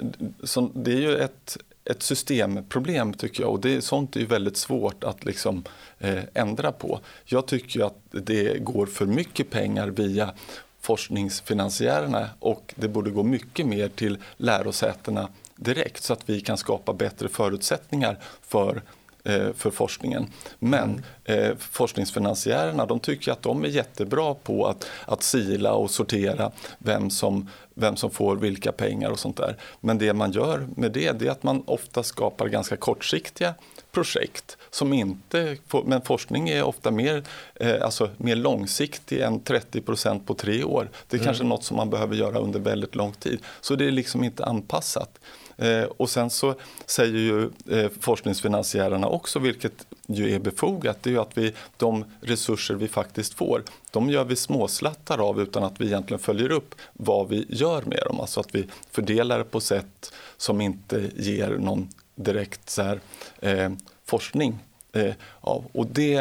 så, 0.43 0.71
det 0.73 0.91
är 0.91 1.01
ju 1.01 1.17
ett, 1.17 1.57
ett 1.85 2.03
systemproblem 2.03 3.13
tycker 3.13 3.43
jag 3.43 3.51
och 3.51 3.59
det, 3.59 3.81
sånt 3.81 4.15
är 4.15 4.19
ju 4.19 4.25
väldigt 4.25 4.57
svårt 4.57 5.03
att 5.03 5.25
liksom, 5.25 5.63
eh, 5.99 6.23
ändra 6.33 6.71
på. 6.71 6.99
Jag 7.25 7.45
tycker 7.45 7.85
att 7.85 7.97
det 8.11 8.63
går 8.63 8.85
för 8.85 9.05
mycket 9.05 9.49
pengar 9.49 9.87
via 9.87 10.33
forskningsfinansiärerna 10.83 12.29
och 12.39 12.73
det 12.75 12.87
borde 12.87 13.11
gå 13.11 13.23
mycket 13.23 13.65
mer 13.65 13.87
till 13.87 14.17
lärosätena 14.37 15.29
direkt 15.55 16.03
så 16.03 16.13
att 16.13 16.29
vi 16.29 16.41
kan 16.41 16.57
skapa 16.57 16.93
bättre 16.93 17.29
förutsättningar 17.29 18.19
för 18.41 18.81
eh, 19.23 19.53
för 19.53 19.71
forskningen. 19.71 20.27
Men 20.59 21.03
mm. 21.25 21.49
eh, 21.49 21.55
forskningsfinansiärerna 21.57 22.85
de 22.85 22.99
tycker 22.99 23.31
att 23.31 23.41
de 23.41 23.63
är 23.63 23.67
jättebra 23.67 24.33
på 24.33 24.67
att, 24.67 24.87
att 25.05 25.23
sila 25.23 25.73
och 25.73 25.91
sortera 25.91 26.51
vem 26.77 27.09
som, 27.09 27.49
vem 27.73 27.95
som 27.95 28.09
får 28.11 28.35
vilka 28.35 28.71
pengar 28.71 29.09
och 29.09 29.19
sånt 29.19 29.37
där. 29.37 29.57
Men 29.79 29.97
det 29.97 30.13
man 30.13 30.31
gör 30.31 30.67
med 30.75 30.91
det, 30.91 31.11
det 31.11 31.27
är 31.27 31.31
att 31.31 31.43
man 31.43 31.63
ofta 31.65 32.03
skapar 32.03 32.47
ganska 32.47 32.77
kortsiktiga 32.77 33.53
projekt 33.93 34.57
som 34.69 34.93
inte, 34.93 35.57
men 35.85 36.01
forskning 36.01 36.49
är 36.49 36.63
ofta 36.63 36.91
mer, 36.91 37.23
eh, 37.55 37.81
alltså 37.81 38.09
mer 38.17 38.35
långsiktig 38.35 39.21
än 39.21 39.39
30% 39.39 40.25
på 40.25 40.33
tre 40.33 40.63
år. 40.63 40.89
Det 41.07 41.15
är 41.15 41.19
mm. 41.19 41.25
kanske 41.25 41.43
något 41.43 41.63
som 41.63 41.77
man 41.77 41.89
behöver 41.89 42.15
göra 42.15 42.39
under 42.39 42.59
väldigt 42.59 42.95
lång 42.95 43.11
tid. 43.11 43.39
Så 43.61 43.75
det 43.75 43.85
är 43.85 43.91
liksom 43.91 44.23
inte 44.23 44.45
anpassat. 44.45 45.19
Eh, 45.57 45.83
och 45.83 46.09
sen 46.09 46.29
så 46.29 46.55
säger 46.85 47.17
ju 47.17 47.49
eh, 47.69 47.91
forskningsfinansiärerna 47.99 49.07
också, 49.07 49.39
vilket 49.39 49.85
ju 50.07 50.35
är 50.35 50.39
befogat, 50.39 50.97
det 51.01 51.09
är 51.09 51.11
ju 51.11 51.19
att 51.19 51.37
vi, 51.37 51.53
de 51.77 52.05
resurser 52.21 52.75
vi 52.75 52.87
faktiskt 52.87 53.33
får, 53.33 53.63
de 53.91 54.09
gör 54.09 54.23
vi 54.23 54.35
småslattar 54.35 55.29
av 55.29 55.41
utan 55.41 55.63
att 55.63 55.81
vi 55.81 55.85
egentligen 55.85 56.19
följer 56.19 56.51
upp 56.51 56.75
vad 56.93 57.29
vi 57.29 57.45
gör 57.49 57.81
med 57.81 58.03
dem. 58.05 58.19
Alltså 58.19 58.39
att 58.39 58.55
vi 58.55 58.67
fördelar 58.91 59.37
det 59.37 59.43
på 59.43 59.59
sätt 59.59 60.13
som 60.37 60.61
inte 60.61 61.09
ger 61.15 61.49
någon 61.49 61.89
direkt 62.15 62.69
så 62.69 62.81
här, 62.81 62.99
eh, 63.39 63.71
forskning 64.05 64.59
eh, 64.93 65.13
av. 65.41 65.65
Och 65.71 65.87
det, 65.87 66.17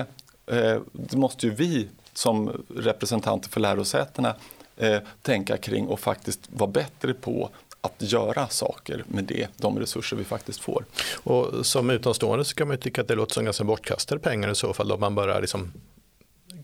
eh, 0.47 0.81
det, 0.93 1.17
måste 1.17 1.47
ju 1.47 1.55
vi 1.55 1.89
som 2.13 2.65
representanter 2.77 3.49
för 3.51 3.61
lärosätena 3.61 4.35
eh, 4.77 4.99
tänka 5.23 5.57
kring 5.57 5.87
och 5.87 6.01
faktiskt 6.01 6.41
vara 6.51 6.71
bättre 6.71 7.15
på 7.15 7.51
att 7.81 7.95
göra 7.99 8.49
saker 8.49 9.05
med 9.09 9.25
det, 9.25 9.47
de 9.57 9.79
resurser 9.79 10.17
vi 10.17 10.25
faktiskt 10.25 10.61
får. 10.61 10.85
Och 11.15 11.67
som 11.67 11.91
utomstående 11.91 12.45
så 12.45 12.55
kan 12.55 12.69
man 12.69 12.79
tycka 12.79 13.01
att 13.01 13.09
det 13.09 13.15
låter 13.15 13.35
som 13.35 13.45
ganska 13.45 13.65
bortkastade 13.65 14.21
pengar 14.21 14.51
i 14.51 14.55
så 14.55 14.73
fall 14.73 14.93
om 14.93 15.01
man 15.01 15.15
bara 15.15 15.41
liksom 15.41 15.73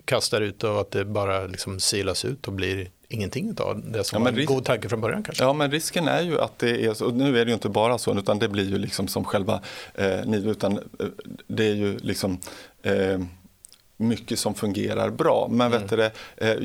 kastar 0.04 0.40
ut 0.40 0.64
och 0.64 0.80
att 0.80 0.90
det 0.90 1.04
bara 1.04 1.46
liksom 1.46 1.80
silas 1.80 2.24
ut 2.24 2.46
och 2.46 2.52
blir 2.52 2.90
ingenting 3.08 3.56
av 3.60 3.90
det 3.90 4.04
som 4.04 4.22
ja, 4.22 4.30
var 4.30 4.38
en 4.38 4.46
god 4.46 4.64
tanke 4.64 4.88
från 4.88 5.00
början 5.00 5.22
kanske. 5.22 5.44
Ja, 5.44 5.52
men 5.52 5.70
risken 5.70 6.08
är 6.08 6.22
ju 6.22 6.40
att 6.40 6.58
det 6.58 6.84
är 6.84 6.94
så, 6.94 7.06
och 7.06 7.14
nu 7.14 7.38
är 7.40 7.44
det 7.44 7.48
ju 7.48 7.54
inte 7.54 7.68
bara 7.68 7.98
så, 7.98 8.18
utan 8.18 8.38
det 8.38 8.48
blir 8.48 8.70
ju 8.70 8.78
liksom 8.78 9.08
som 9.08 9.24
själva 9.24 9.62
eh, 9.94 10.34
utan 10.34 10.78
eh, 10.78 10.82
det 11.46 11.64
är 11.64 11.74
ju 11.74 11.98
liksom 11.98 12.38
eh, 12.82 13.18
mycket 13.96 14.38
som 14.38 14.54
fungerar 14.54 15.10
bra. 15.10 15.48
Men 15.50 15.72
mm. 15.72 15.80
vet 15.80 15.90
du, 15.90 16.10
eh, 16.46 16.56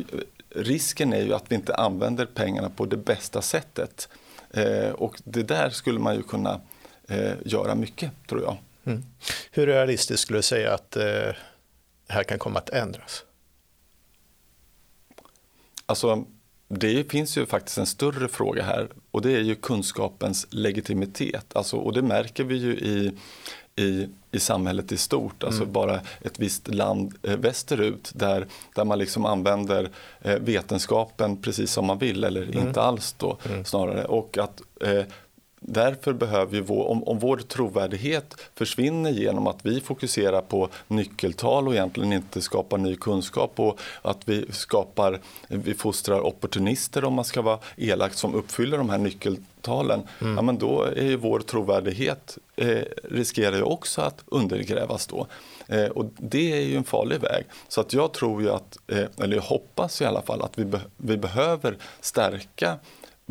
risken 0.49 1.13
är 1.13 1.21
ju 1.21 1.33
att 1.33 1.45
vi 1.47 1.55
inte 1.55 1.75
använder 1.75 2.25
pengarna 2.25 2.69
på 2.69 2.85
det 2.85 2.97
bästa 2.97 3.41
sättet. 3.41 4.09
Eh, 4.51 4.89
och 4.89 5.21
det 5.23 5.43
där 5.43 5.69
skulle 5.69 5.99
man 5.99 6.15
ju 6.15 6.23
kunna 6.23 6.61
eh, 7.07 7.33
göra 7.45 7.75
mycket, 7.75 8.11
tror 8.29 8.41
jag. 8.41 8.57
Mm. 8.85 9.03
Hur 9.51 9.67
realistiskt 9.67 10.21
skulle 10.21 10.39
du 10.39 10.43
säga 10.43 10.73
att 10.73 10.91
det 10.91 11.35
här 12.07 12.23
kan 12.23 12.39
komma 12.39 12.59
att 12.59 12.69
ändras? 12.69 13.23
Alltså, 15.85 16.25
det 16.79 17.11
finns 17.11 17.37
ju 17.37 17.45
faktiskt 17.45 17.77
en 17.77 17.85
större 17.85 18.27
fråga 18.27 18.63
här 18.63 18.87
och 19.11 19.21
det 19.21 19.31
är 19.31 19.41
ju 19.41 19.55
kunskapens 19.55 20.47
legitimitet. 20.49 21.55
Alltså, 21.55 21.77
och 21.77 21.93
det 21.93 22.01
märker 22.01 22.43
vi 22.43 22.55
ju 22.55 22.73
i, 22.73 23.11
i, 23.75 24.07
i 24.31 24.39
samhället 24.39 24.91
i 24.91 24.97
stort. 24.97 25.43
Alltså 25.43 25.61
mm. 25.61 25.73
bara 25.73 26.01
ett 26.21 26.39
visst 26.39 26.67
land 26.67 27.15
eh, 27.23 27.37
västerut 27.37 28.11
där, 28.15 28.47
där 28.75 28.85
man 28.85 28.99
liksom 28.99 29.25
använder 29.25 29.89
eh, 30.21 30.35
vetenskapen 30.35 31.41
precis 31.41 31.71
som 31.71 31.85
man 31.85 31.97
vill 31.97 32.23
eller 32.23 32.43
mm. 32.43 32.67
inte 32.67 32.81
alls 32.81 33.15
då 33.17 33.37
mm. 33.45 33.65
snarare. 33.65 34.05
Och 34.05 34.37
att 34.37 34.61
eh, 34.81 35.03
Därför 35.65 36.13
behöver 36.13 36.61
vår, 36.61 36.87
om, 36.87 37.03
om 37.03 37.19
vår 37.19 37.37
trovärdighet 37.37 38.35
försvinner 38.55 39.11
genom 39.11 39.47
att 39.47 39.65
vi 39.65 39.81
fokuserar 39.81 40.41
på 40.41 40.69
nyckeltal 40.87 41.67
och 41.67 41.73
egentligen 41.73 42.13
inte 42.13 42.41
skapar 42.41 42.77
ny 42.77 42.95
kunskap 42.95 43.59
och 43.59 43.79
att 44.01 44.17
vi 44.25 44.45
skapar, 44.51 45.19
vi 45.47 45.73
fostrar 45.73 46.25
opportunister 46.25 47.05
om 47.05 47.13
man 47.13 47.25
ska 47.25 47.41
vara 47.41 47.59
elak 47.77 48.13
som 48.13 48.35
uppfyller 48.35 48.77
de 48.77 48.89
här 48.89 48.97
nyckeltalen, 48.97 50.01
mm. 50.21 50.35
ja, 50.35 50.41
men 50.41 50.57
då 50.57 50.81
är 50.81 51.03
ju 51.03 51.15
vår 51.15 51.39
trovärdighet 51.39 52.37
eh, 52.55 52.81
riskerar 53.03 53.55
ju 53.55 53.63
också 53.63 54.01
att 54.01 54.23
undergrävas 54.25 55.07
då. 55.07 55.27
Eh, 55.67 55.85
och 55.85 56.05
det 56.17 56.53
är 56.53 56.61
ju 56.61 56.77
en 56.77 56.83
farlig 56.83 57.19
väg. 57.19 57.45
Så 57.67 57.81
att 57.81 57.93
jag 57.93 58.13
tror 58.13 58.41
ju 58.41 58.49
att, 58.51 58.77
eh, 58.87 59.05
eller 59.23 59.35
jag 59.35 59.43
hoppas 59.43 60.01
i 60.01 60.05
alla 60.05 60.21
fall 60.21 60.41
att 60.41 60.57
vi, 60.59 60.65
be 60.65 60.81
vi 60.97 61.17
behöver 61.17 61.77
stärka 62.01 62.77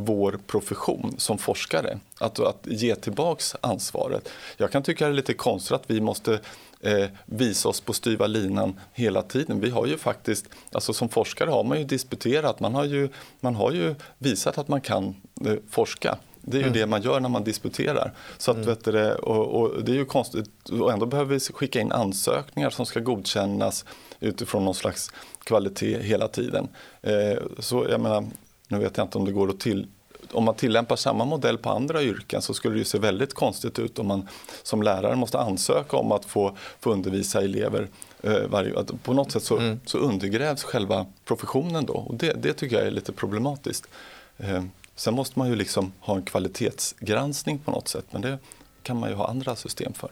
vår 0.05 0.39
profession 0.47 1.15
som 1.19 1.39
forskare. 1.39 1.99
Att, 2.19 2.39
att 2.39 2.67
ge 2.67 2.95
tillbaks 2.95 3.57
ansvaret. 3.61 4.29
Jag 4.57 4.71
kan 4.71 4.83
tycka 4.83 5.05
det 5.05 5.11
är 5.11 5.15
lite 5.15 5.35
konstigt 5.35 5.73
att 5.73 5.85
vi 5.87 6.01
måste 6.01 6.41
eh, 6.81 7.07
visa 7.27 7.69
oss 7.69 7.81
på 7.81 7.93
styva 7.93 8.27
linan 8.27 8.81
hela 8.93 9.23
tiden. 9.23 9.61
Vi 9.61 9.71
har 9.71 9.87
ju 9.87 9.99
faktiskt, 9.99 10.47
alltså 10.73 10.93
som 10.93 11.09
forskare 11.09 11.51
har 11.51 11.65
man 11.65 11.79
ju 11.79 11.85
disputerat, 11.85 12.61
man 12.61 12.75
har 12.75 12.85
ju, 12.85 13.09
man 13.41 13.55
har 13.55 13.73
ju 13.73 13.95
visat 14.19 14.59
att 14.59 14.69
man 14.69 14.81
kan 14.81 15.15
eh, 15.47 15.55
forska. 15.71 16.19
Det 16.45 16.57
är 16.57 16.61
ju 16.61 16.67
mm. 16.67 16.79
det 16.79 16.87
man 16.87 17.03
gör 17.03 17.21
när 17.21 17.29
man 17.29 17.45
disputerar. 17.45 18.13
Så 18.39 18.51
att, 18.51 18.57
mm. 18.57 18.69
vet 18.69 18.85
du, 18.85 19.13
och, 19.13 19.61
och, 19.61 19.85
det 19.85 19.93
är 19.93 19.97
ju 19.97 20.05
konstigt 20.05 20.69
och 20.69 20.93
ändå 20.93 21.07
behöver 21.07 21.35
vi 21.35 21.41
skicka 21.41 21.81
in 21.81 21.93
ansökningar 21.93 22.71
som 22.71 22.87
ska 22.87 23.01
godkännas 23.01 23.85
utifrån 24.21 24.65
någon 24.65 24.75
slags 24.75 25.11
kvalitet 25.45 26.03
hela 26.03 26.29
tiden. 26.29 26.69
Eh, 27.03 27.43
så 27.59 27.87
jag 27.91 28.01
menar, 28.01 28.27
nu 28.73 28.79
vet 28.79 28.97
jag 28.97 29.05
inte 29.05 29.19
om 29.19 29.25
det 29.25 29.33
går 29.33 29.51
att 29.51 29.61
till 29.61 29.87
om 30.33 30.45
man 30.45 30.55
tillämpar 30.55 30.97
samma 30.97 31.25
modell 31.25 31.59
på 31.59 31.71
andra 31.71 32.03
yrken 32.03 32.43
så 32.43 32.55
skulle 32.55 32.79
det 32.79 32.85
se 32.85 32.99
väldigt 32.99 33.35
konstigt 33.35 33.79
ut 33.79 33.99
om 33.99 34.07
man 34.07 34.29
som 34.63 34.83
lärare 34.83 35.17
måste 35.17 35.39
ansöka 35.39 35.97
om 35.97 36.13
att 36.13 36.25
få, 36.25 36.57
få 36.81 36.93
undervisa 36.93 37.43
elever. 37.43 37.89
Eh, 38.23 38.43
varje, 38.49 38.85
på 39.03 39.13
något 39.13 39.33
sätt 39.33 39.43
så, 39.43 39.59
mm. 39.59 39.81
så 39.87 39.99
undergrävs 39.99 40.63
själva 40.63 41.07
professionen 41.25 41.87
då 41.87 41.95
och 41.95 42.15
det, 42.15 42.33
det 42.43 42.53
tycker 42.53 42.77
jag 42.77 42.87
är 42.87 42.91
lite 42.91 43.13
problematiskt. 43.13 43.89
Eh, 44.37 44.65
sen 44.97 45.15
måste 45.15 45.39
man 45.39 45.49
ju 45.49 45.57
liksom 45.57 45.93
ha 46.01 46.17
en 46.17 46.23
kvalitetsgranskning 46.23 47.59
på 47.59 47.71
något 47.71 47.89
sätt 47.89 48.05
men 48.11 48.23
det 48.23 48.39
kan 48.83 49.01
man 49.01 49.11
ju 49.11 49.15
ha 49.15 49.29
andra 49.29 49.57
system 49.57 49.93
för. 49.93 50.11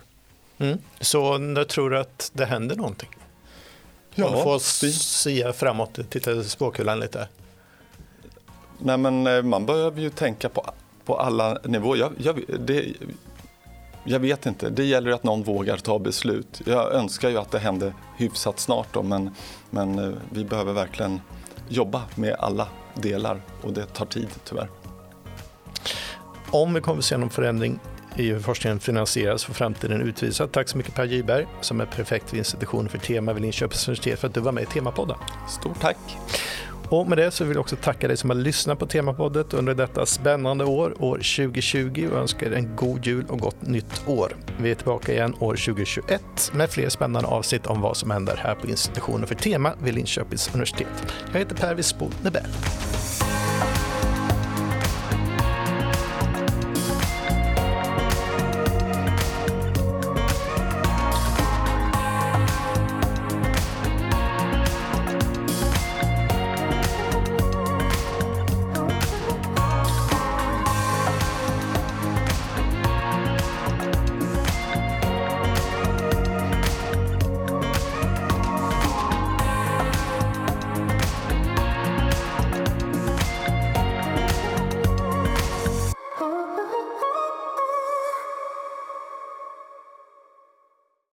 Mm. 0.58 0.78
Så 1.00 1.38
när 1.38 1.64
tror 1.64 1.90
du 1.90 1.98
att 1.98 2.30
det 2.34 2.44
händer 2.44 2.76
någonting? 2.76 3.10
Ja, 4.14 4.26
Om 4.26 4.34
du 4.34 4.42
får 4.42 4.58
sia 4.92 5.52
framåt, 5.52 5.98
titta 6.10 6.32
i 6.32 6.44
spåkulan 6.44 7.00
lite. 7.00 7.28
Nej, 8.82 8.98
men 8.98 9.26
eh, 9.26 9.42
man 9.42 9.66
behöver 9.66 10.00
ju 10.00 10.10
tänka 10.10 10.48
på, 10.48 10.70
på 11.04 11.16
alla 11.16 11.58
nivåer. 11.64 11.98
Jag, 11.98 12.12
jag, 12.18 12.60
det, 12.60 12.84
jag 14.04 14.20
vet 14.20 14.46
inte, 14.46 14.70
det 14.70 14.84
gäller 14.84 15.10
att 15.10 15.24
någon 15.24 15.42
vågar 15.42 15.76
ta 15.76 15.98
beslut. 15.98 16.62
Jag 16.66 16.92
önskar 16.92 17.28
ju 17.28 17.38
att 17.38 17.50
det 17.50 17.58
hände 17.58 17.94
hyfsat 18.16 18.60
snart 18.60 18.88
då, 18.92 19.02
men, 19.02 19.30
men 19.70 19.98
eh, 19.98 20.10
vi 20.30 20.44
behöver 20.44 20.72
verkligen 20.72 21.20
jobba 21.68 22.02
med 22.14 22.36
alla 22.38 22.68
delar 22.94 23.40
och 23.62 23.72
det 23.72 23.86
tar 23.86 24.06
tid 24.06 24.28
tyvärr. 24.44 24.68
Om 26.50 26.74
vi 26.74 26.80
kommer 26.80 26.98
att 26.98 27.04
se 27.04 27.16
någon 27.16 27.30
förändring 27.30 27.80
i 28.16 28.28
hur 28.28 28.40
forskningen 28.40 28.80
finansieras 28.80 29.44
för 29.44 29.54
framtiden 29.54 30.00
utvisar. 30.00 30.46
Tack 30.46 30.68
så 30.68 30.78
mycket 30.78 30.94
Per 30.94 31.04
Gyberg 31.04 31.46
som 31.60 31.80
är 31.80 31.86
prefekt 31.86 32.32
vid 32.32 32.38
institutionen 32.38 32.88
för 32.88 32.98
tema 32.98 33.32
vid 33.32 33.42
Linköpings 33.42 33.88
universitet 33.88 34.20
för 34.20 34.28
att 34.28 34.34
du 34.34 34.40
var 34.40 34.52
med 34.52 34.62
i 34.62 34.66
Temapodden. 34.66 35.16
Stort 35.48 35.80
tack! 35.80 35.98
Och 36.90 37.08
med 37.08 37.18
det 37.18 37.30
så 37.30 37.44
vill 37.44 37.54
jag 37.54 37.60
också 37.60 37.76
tacka 37.76 38.08
dig 38.08 38.16
som 38.16 38.30
har 38.30 38.36
lyssnat 38.36 38.78
på 38.78 38.86
Temapoddet 38.86 39.54
under 39.54 39.74
detta 39.74 40.06
spännande 40.06 40.64
år, 40.64 41.02
år 41.02 41.16
2020 41.16 42.08
och 42.12 42.18
önskar 42.18 42.50
en 42.50 42.76
god 42.76 43.06
jul 43.06 43.24
och 43.28 43.38
gott 43.38 43.62
nytt 43.62 44.02
år. 44.06 44.36
Vi 44.58 44.70
är 44.70 44.74
tillbaka 44.74 45.12
igen 45.12 45.34
år 45.38 45.56
2021 45.56 46.22
med 46.52 46.70
fler 46.70 46.88
spännande 46.88 47.28
avsnitt 47.28 47.66
om 47.66 47.80
vad 47.80 47.96
som 47.96 48.10
händer 48.10 48.36
här 48.36 48.54
på 48.54 48.66
institutionen 48.66 49.26
för 49.26 49.34
tema 49.34 49.72
vid 49.82 49.94
Linköpings 49.94 50.50
universitet. 50.54 51.14
Jag 51.32 51.38
heter 51.38 51.56
Per 51.56 51.74
Wirsbo 51.74 52.10
Nebel. 52.22 52.46